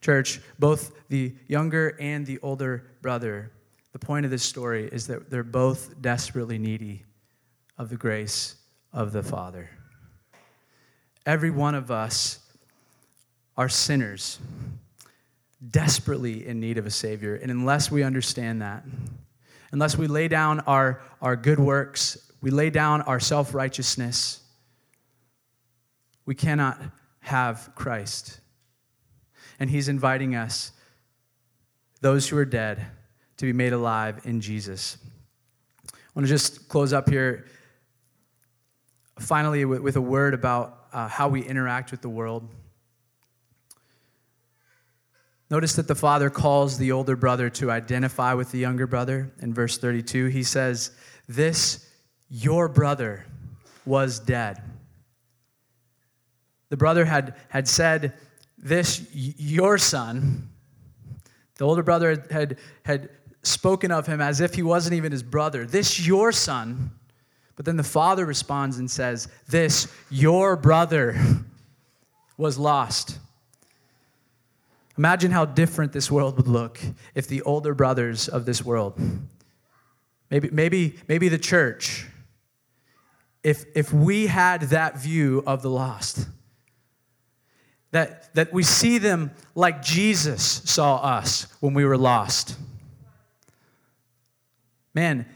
Church, 0.00 0.40
both 0.58 0.92
the 1.08 1.34
younger 1.46 1.94
and 2.00 2.24
the 2.24 2.38
older 2.40 2.86
brother, 3.02 3.52
the 3.92 3.98
point 3.98 4.24
of 4.24 4.30
this 4.30 4.42
story 4.42 4.88
is 4.90 5.06
that 5.08 5.30
they're 5.30 5.44
both 5.44 6.00
desperately 6.00 6.58
needy 6.58 7.04
of 7.76 7.90
the 7.90 7.96
grace 7.96 8.56
of 8.92 9.12
the 9.12 9.22
Father. 9.22 9.68
Every 11.26 11.50
one 11.50 11.74
of 11.74 11.90
us 11.90 12.38
are 13.58 13.68
sinners, 13.68 14.38
desperately 15.70 16.46
in 16.46 16.60
need 16.60 16.78
of 16.78 16.86
a 16.86 16.90
Savior. 16.90 17.34
And 17.34 17.50
unless 17.50 17.90
we 17.90 18.02
understand 18.02 18.62
that, 18.62 18.84
unless 19.72 19.98
we 19.98 20.06
lay 20.06 20.28
down 20.28 20.60
our, 20.60 21.02
our 21.20 21.36
good 21.36 21.58
works, 21.58 22.27
we 22.40 22.50
lay 22.50 22.70
down 22.70 23.02
our 23.02 23.20
self 23.20 23.54
righteousness, 23.54 24.40
we 26.24 26.34
cannot 26.34 26.80
have 27.20 27.70
Christ. 27.74 28.40
And 29.58 29.68
He's 29.68 29.88
inviting 29.88 30.34
us, 30.34 30.72
those 32.00 32.28
who 32.28 32.36
are 32.36 32.44
dead, 32.44 32.86
to 33.38 33.46
be 33.46 33.52
made 33.52 33.72
alive 33.72 34.20
in 34.24 34.40
Jesus. 34.40 34.98
I 35.92 35.98
want 36.14 36.26
to 36.26 36.32
just 36.32 36.68
close 36.68 36.92
up 36.92 37.08
here 37.08 37.46
finally 39.18 39.64
with, 39.64 39.96
a 39.96 40.00
word 40.00 40.34
about 40.34 40.86
uh, 40.92 41.08
how 41.08 41.28
we 41.28 41.42
interact 41.42 41.90
with 41.90 42.02
the 42.02 42.08
world. 42.08 42.48
Notice 45.50 45.74
that 45.76 45.88
the 45.88 45.94
father 45.94 46.30
calls 46.30 46.78
the 46.78 46.92
older 46.92 47.16
brother 47.16 47.48
to 47.50 47.70
identify 47.70 48.34
with 48.34 48.52
the 48.52 48.58
younger 48.58 48.86
brother. 48.86 49.32
In 49.40 49.54
verse 49.54 49.78
32, 49.78 50.26
he 50.26 50.42
says, 50.42 50.90
This, 51.26 51.87
your 52.30 52.68
brother, 52.68 53.24
was 53.84 54.18
dead. 54.18 54.60
The 56.68 56.76
brother 56.76 57.04
had, 57.04 57.34
had 57.48 57.66
said, 57.66 58.12
This, 58.58 59.06
your 59.12 59.78
son. 59.78 60.50
The 61.56 61.64
older 61.64 61.82
brother 61.82 62.24
had, 62.30 62.58
had 62.84 63.08
spoken 63.42 63.90
of 63.90 64.06
him 64.06 64.20
as 64.20 64.40
if 64.40 64.54
he 64.54 64.62
wasn't 64.62 64.94
even 64.94 65.12
his 65.12 65.22
brother. 65.22 65.64
This, 65.64 66.06
your 66.06 66.32
son. 66.32 66.90
But 67.56 67.64
then 67.64 67.76
the 67.76 67.82
father 67.82 68.26
responds 68.26 68.78
and 68.78 68.90
says, 68.90 69.28
This, 69.48 69.92
your 70.10 70.56
brother, 70.56 71.18
was 72.36 72.58
lost 72.58 73.18
Imagine 74.98 75.30
how 75.30 75.44
different 75.44 75.92
this 75.92 76.10
world 76.10 76.36
would 76.36 76.48
look 76.48 76.80
if 77.14 77.28
the 77.28 77.40
older 77.42 77.72
brothers 77.72 78.26
of 78.26 78.44
this 78.44 78.64
world, 78.64 79.00
maybe, 80.28 80.50
maybe, 80.50 80.98
maybe 81.06 81.28
the 81.28 81.38
church, 81.38 82.04
if, 83.42 83.64
if 83.74 83.92
we 83.92 84.26
had 84.26 84.62
that 84.62 84.98
view 84.98 85.42
of 85.46 85.62
the 85.62 85.70
lost, 85.70 86.26
that, 87.90 88.34
that 88.34 88.52
we 88.52 88.62
see 88.62 88.98
them 88.98 89.30
like 89.54 89.82
Jesus 89.82 90.42
saw 90.64 90.96
us 90.96 91.46
when 91.60 91.74
we 91.74 91.84
were 91.84 91.96
lost. 91.96 92.56
Man, 94.94 95.26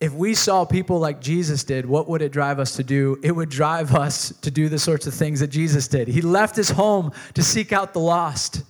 if 0.00 0.12
we 0.12 0.34
saw 0.34 0.64
people 0.64 0.98
like 1.00 1.20
Jesus 1.20 1.64
did, 1.64 1.86
what 1.86 2.08
would 2.08 2.22
it 2.22 2.30
drive 2.30 2.60
us 2.60 2.76
to 2.76 2.84
do? 2.84 3.18
It 3.22 3.32
would 3.32 3.48
drive 3.48 3.94
us 3.94 4.32
to 4.42 4.50
do 4.50 4.68
the 4.68 4.78
sorts 4.78 5.06
of 5.06 5.14
things 5.14 5.40
that 5.40 5.48
Jesus 5.48 5.88
did. 5.88 6.08
He 6.08 6.20
left 6.20 6.54
his 6.54 6.70
home 6.70 7.12
to 7.34 7.42
seek 7.42 7.72
out 7.72 7.94
the 7.94 8.00
lost. 8.00 8.62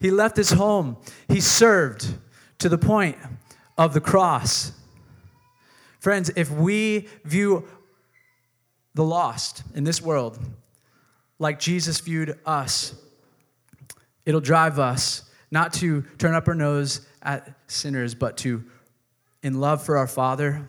He 0.00 0.10
left 0.10 0.36
his 0.36 0.50
home. 0.50 0.96
He 1.28 1.40
served 1.40 2.06
to 2.58 2.68
the 2.68 2.78
point 2.78 3.16
of 3.78 3.94
the 3.94 4.00
cross. 4.00 4.72
Friends, 6.02 6.32
if 6.34 6.50
we 6.50 7.06
view 7.24 7.64
the 8.92 9.04
lost 9.04 9.62
in 9.72 9.84
this 9.84 10.02
world 10.02 10.36
like 11.38 11.60
Jesus 11.60 12.00
viewed 12.00 12.40
us, 12.44 12.92
it'll 14.26 14.40
drive 14.40 14.80
us 14.80 15.30
not 15.52 15.72
to 15.74 16.02
turn 16.18 16.34
up 16.34 16.48
our 16.48 16.56
nose 16.56 17.06
at 17.22 17.54
sinners, 17.68 18.16
but 18.16 18.36
to, 18.38 18.64
in 19.44 19.60
love 19.60 19.86
for 19.86 19.96
our 19.96 20.08
Father, 20.08 20.68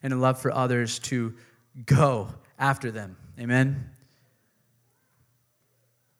and 0.00 0.12
in 0.12 0.20
love 0.20 0.38
for 0.38 0.52
others 0.52 1.00
to 1.00 1.34
go 1.84 2.28
after 2.56 2.92
them. 2.92 3.16
Amen? 3.40 3.90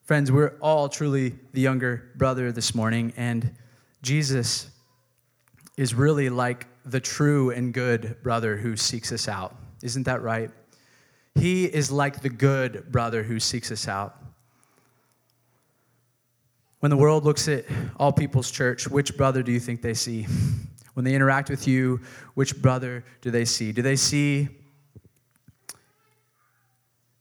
Friends, 0.03 0.33
we're 0.33 0.57
all 0.61 0.89
truly 0.89 1.37
the 1.53 1.61
younger 1.61 2.11
brother 2.17 2.51
this 2.51 2.75
morning, 2.75 3.13
and 3.17 3.55
Jesus 4.03 4.69
is 5.77 5.95
really 5.95 6.29
like 6.29 6.67
the 6.85 7.01
true 7.01 7.51
and 7.51 7.73
good 7.73 8.17
brother 8.23 8.57
who 8.57 8.77
seeks 8.77 9.13
us 9.13 9.29
out. 9.29 9.57
Isn't 9.83 10.05
that 10.05 10.23
right? 10.23 10.51
He 11.35 11.65
is 11.65 11.91
like 11.91 12.21
the 12.21 12.29
good 12.29 12.93
brother 12.93 13.23
who 13.23 13.41
seeks 13.41 13.73
us 13.73 13.89
out. 13.89 14.17
When 16.81 16.91
the 16.91 16.97
world 16.97 17.25
looks 17.25 17.49
at 17.49 17.65
all 17.97 18.13
people's 18.13 18.51
church, 18.51 18.87
which 18.87 19.17
brother 19.17 19.43
do 19.43 19.51
you 19.51 19.61
think 19.61 19.81
they 19.81 19.95
see? 19.95 20.27
When 20.93 21.05
they 21.05 21.15
interact 21.15 21.51
with 21.51 21.67
you, 21.67 22.01
which 22.35 22.61
brother 22.61 23.05
do 23.21 23.31
they 23.31 23.45
see? 23.45 23.73
Do 23.73 23.83
they 23.83 23.97
see 23.97 24.49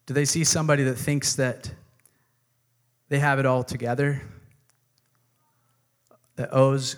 do 0.05 0.13
they 0.13 0.25
see 0.25 0.43
somebody 0.43 0.83
that 0.83 0.95
thinks 0.95 1.35
that 1.35 1.71
they 3.07 3.19
have 3.19 3.39
it 3.39 3.45
all 3.45 3.63
together? 3.63 4.21
That 6.35 6.49
owes 6.53 6.97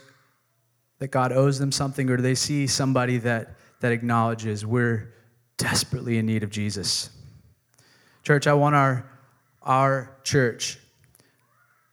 that 0.99 1.09
God 1.09 1.31
owes 1.31 1.59
them 1.59 1.71
something 1.71 2.09
or 2.09 2.17
do 2.17 2.23
they 2.23 2.35
see 2.35 2.67
somebody 2.67 3.17
that 3.19 3.55
that 3.81 3.91
acknowledges 3.91 4.65
we're 4.65 5.13
desperately 5.57 6.17
in 6.17 6.25
need 6.25 6.43
of 6.43 6.49
Jesus? 6.49 7.09
Church, 8.23 8.47
I 8.47 8.53
want 8.53 8.75
our 8.75 9.09
our 9.61 10.15
church 10.23 10.79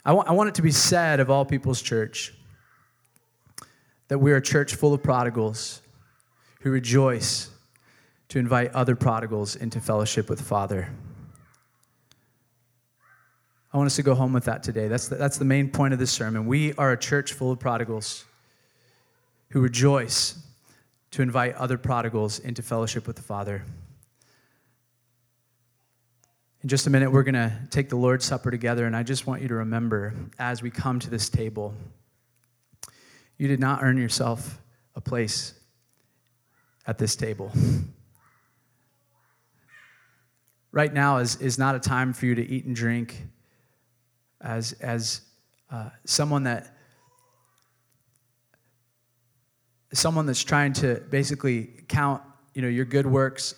I 0.05 0.13
want, 0.13 0.29
I 0.29 0.33
want 0.33 0.49
it 0.49 0.57
to 0.57 0.63
be 0.63 0.73
said 0.73 1.21
of 1.21 1.31
all 1.31 1.45
people's 1.45 1.81
church 1.81 2.35
that 4.09 4.19
we're 4.19 4.37
a 4.37 4.43
church 4.43 4.75
full 4.75 4.93
of 4.93 5.03
prodigals 5.03 5.81
who 6.61 6.71
rejoice 6.71 7.51
to 8.29 8.39
invite 8.39 8.73
other 8.73 8.97
prodigals 8.97 9.55
into 9.55 9.81
fellowship 9.81 10.29
with 10.29 10.39
the 10.39 10.45
Father. 10.45 10.89
I 13.73 13.77
want 13.77 13.87
us 13.87 13.97
to 13.97 14.03
go 14.03 14.15
home 14.15 14.33
with 14.33 14.45
that 14.45 14.63
today. 14.63 14.89
That's 14.89 15.09
the, 15.09 15.15
that's 15.15 15.39
the 15.39 15.45
main 15.45 15.71
point 15.71 15.95
of 15.95 16.01
this 16.01 16.11
sermon. 16.11 16.47
We 16.47 16.75
are 16.75 16.93
a 16.93 16.99
church 16.99 17.33
full 17.33 17.53
of 17.53 17.61
prodigals 17.61 18.25
who 19.53 19.61
rejoice 19.61 20.39
to 21.11 21.21
invite 21.21 21.55
other 21.57 21.77
prodigals 21.77 22.39
into 22.39 22.63
fellowship 22.63 23.07
with 23.07 23.17
the 23.17 23.23
Father. 23.23 23.63
In 26.63 26.71
just 26.71 26.87
a 26.87 26.91
minute, 26.91 27.13
we're 27.13 27.23
going 27.23 27.35
to 27.35 27.53
take 27.71 27.91
the 27.91 27.97
Lord's 27.97 28.25
Supper 28.25 28.51
together, 28.51 28.87
and 28.87 28.97
I 28.97 29.03
just 29.03 29.27
want 29.27 29.43
you 29.43 29.49
to 29.49 29.57
remember 29.57 30.15
as 30.39 30.63
we 30.63 30.71
come 30.71 30.99
to 31.01 31.11
this 31.11 31.29
table, 31.29 31.75
you 33.37 33.47
did 33.47 33.61
not 33.61 33.83
earn 33.83 33.99
yourself 33.99 34.59
a 34.95 35.03
place 35.03 35.53
at 36.87 36.97
this 36.97 37.15
table. 37.15 37.53
Right 40.71 40.95
now 40.95 41.19
is, 41.19 41.37
is 41.43 41.59
not 41.59 41.75
a 41.75 41.79
time 41.79 42.15
for 42.15 42.25
you 42.25 42.35
to 42.37 42.43
eat 42.43 42.65
and 42.65 42.75
drink 42.75 43.27
as, 44.41 44.73
as 44.81 45.21
uh, 45.71 45.91
someone 46.07 46.45
that 46.45 46.75
someone 49.93 50.27
that's 50.27 50.43
trying 50.43 50.73
to 50.73 51.03
basically 51.11 51.71
count 51.89 52.23
you 52.55 52.63
know 52.63 52.69
your 52.69 52.85
good 52.85 53.07
works 53.07 53.55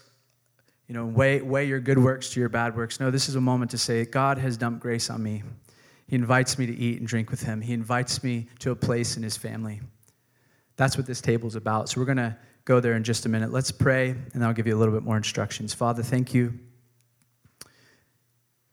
you 0.89 0.95
know, 0.95 1.07
weigh, 1.07 1.41
weigh 1.41 1.66
your 1.66 1.80
good 1.80 1.99
works 1.99 2.30
to 2.30 2.41
your 2.41 2.49
bad 2.49 2.76
works. 2.76 3.01
No, 3.01 3.11
this 3.11 3.28
is 3.28 3.37
a 3.37 3.41
moment 3.41 3.70
to 3.70 3.78
say, 3.78 4.05
God 4.05 4.39
has 4.39 4.57
dumped 4.57 4.80
grace 4.80 5.09
on 5.09 5.22
me. 5.22 5.43
He 6.07 6.16
invites 6.16 6.59
me 6.59 6.66
to 6.66 6.74
eat 6.74 6.99
and 6.99 7.09
drink 7.09 7.30
with 7.30 7.43
him. 7.43 7.62
He 7.62 7.72
invites 7.72 8.22
me 8.22 8.49
to 8.59 8.70
a 8.70 8.76
place 8.76 9.16
in 9.16 9.22
his 9.22 9.37
family. 9.37 9.80
That's 10.76 10.97
what 10.97 11.07
this 11.07 11.22
table 11.22 11.49
is 11.49 11.55
about. 11.55 11.89
So 11.89 12.01
we're 12.01 12.07
going 12.07 12.18
to 12.18 12.37
go 12.66 12.80
there 12.80 12.95
in 12.95 13.05
just 13.05 13.24
a 13.24 13.28
minute. 13.28 13.51
Let's 13.51 13.70
pray, 13.70 14.14
and 14.35 14.45
I'll 14.45 14.53
give 14.53 14.66
you 14.66 14.76
a 14.76 14.78
little 14.78 14.93
bit 14.93 15.03
more 15.03 15.16
instructions. 15.16 15.72
Father, 15.72 16.03
thank 16.03 16.35
you. 16.35 16.59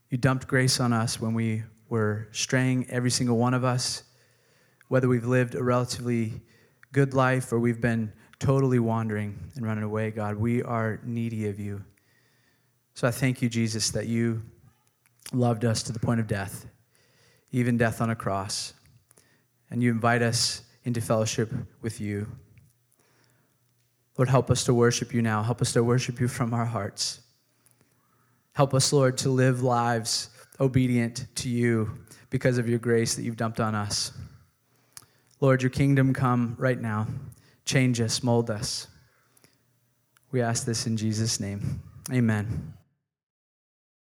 You 0.10 0.18
dumped 0.18 0.48
grace 0.48 0.82
on 0.82 0.92
us 0.92 1.22
when 1.22 1.34
we 1.34 1.64
were 1.88 2.28
straying, 2.32 2.88
every 2.90 3.12
single 3.12 3.38
one 3.38 3.54
of 3.54 3.64
us, 3.64 4.04
whether 4.90 5.08
we've 5.08 5.26
lived 5.26 5.56
a 5.56 5.64
relatively 5.64 6.42
good 6.92 7.14
life 7.14 7.52
or 7.52 7.60
we've 7.60 7.82
been 7.82 8.12
totally 8.40 8.80
wandering 8.80 9.38
and 9.56 9.66
running 9.66 9.84
away, 9.84 10.12
God. 10.12 10.36
We 10.36 10.64
are 10.64 11.00
needy 11.04 11.48
of 11.48 11.60
you. 11.60 11.84
So 12.94 13.08
I 13.08 13.12
thank 13.12 13.42
you, 13.42 13.50
Jesus, 13.50 13.92
that 13.92 14.08
you 14.08 14.42
loved 15.32 15.64
us 15.64 15.84
to 15.84 15.94
the 15.94 16.00
point 16.00 16.20
of 16.20 16.28
death, 16.28 16.66
even 17.52 17.78
death 17.78 18.02
on 18.02 18.10
a 18.10 18.16
cross. 18.16 18.74
And 19.70 19.82
you 19.82 19.92
invite 19.92 20.22
us 20.22 20.64
into 20.84 21.00
fellowship 21.00 21.52
with 21.82 22.02
you. 22.02 22.28
Lord, 24.18 24.28
help 24.28 24.52
us 24.52 24.64
to 24.66 24.74
worship 24.74 25.14
you 25.14 25.22
now. 25.22 25.42
Help 25.44 25.62
us 25.62 25.72
to 25.74 25.84
worship 25.84 26.20
you 26.20 26.28
from 26.28 26.54
our 26.54 26.66
hearts. 26.66 27.22
Help 28.54 28.74
us, 28.74 28.92
Lord, 28.92 29.18
to 29.20 29.30
live 29.30 29.64
lives 29.64 30.30
obedient 30.60 31.26
to 31.36 31.50
you 31.50 31.92
because 32.30 32.58
of 32.58 32.68
your 32.68 32.80
grace 32.80 33.16
that 33.16 33.24
you've 33.24 33.38
dumped 33.38 33.60
on 33.60 33.74
us. 33.74 34.12
Lord, 35.42 35.64
your 35.64 35.72
kingdom 35.72 36.14
come 36.14 36.56
right 36.60 36.80
now. 36.80 37.08
Change 37.66 38.00
us, 38.00 38.22
mold 38.22 38.52
us. 38.52 38.88
We 40.32 40.42
ask 40.42 40.66
this 40.66 40.86
in 40.86 40.96
Jesus' 40.98 41.40
name. 41.40 41.82
Amen. 42.12 42.74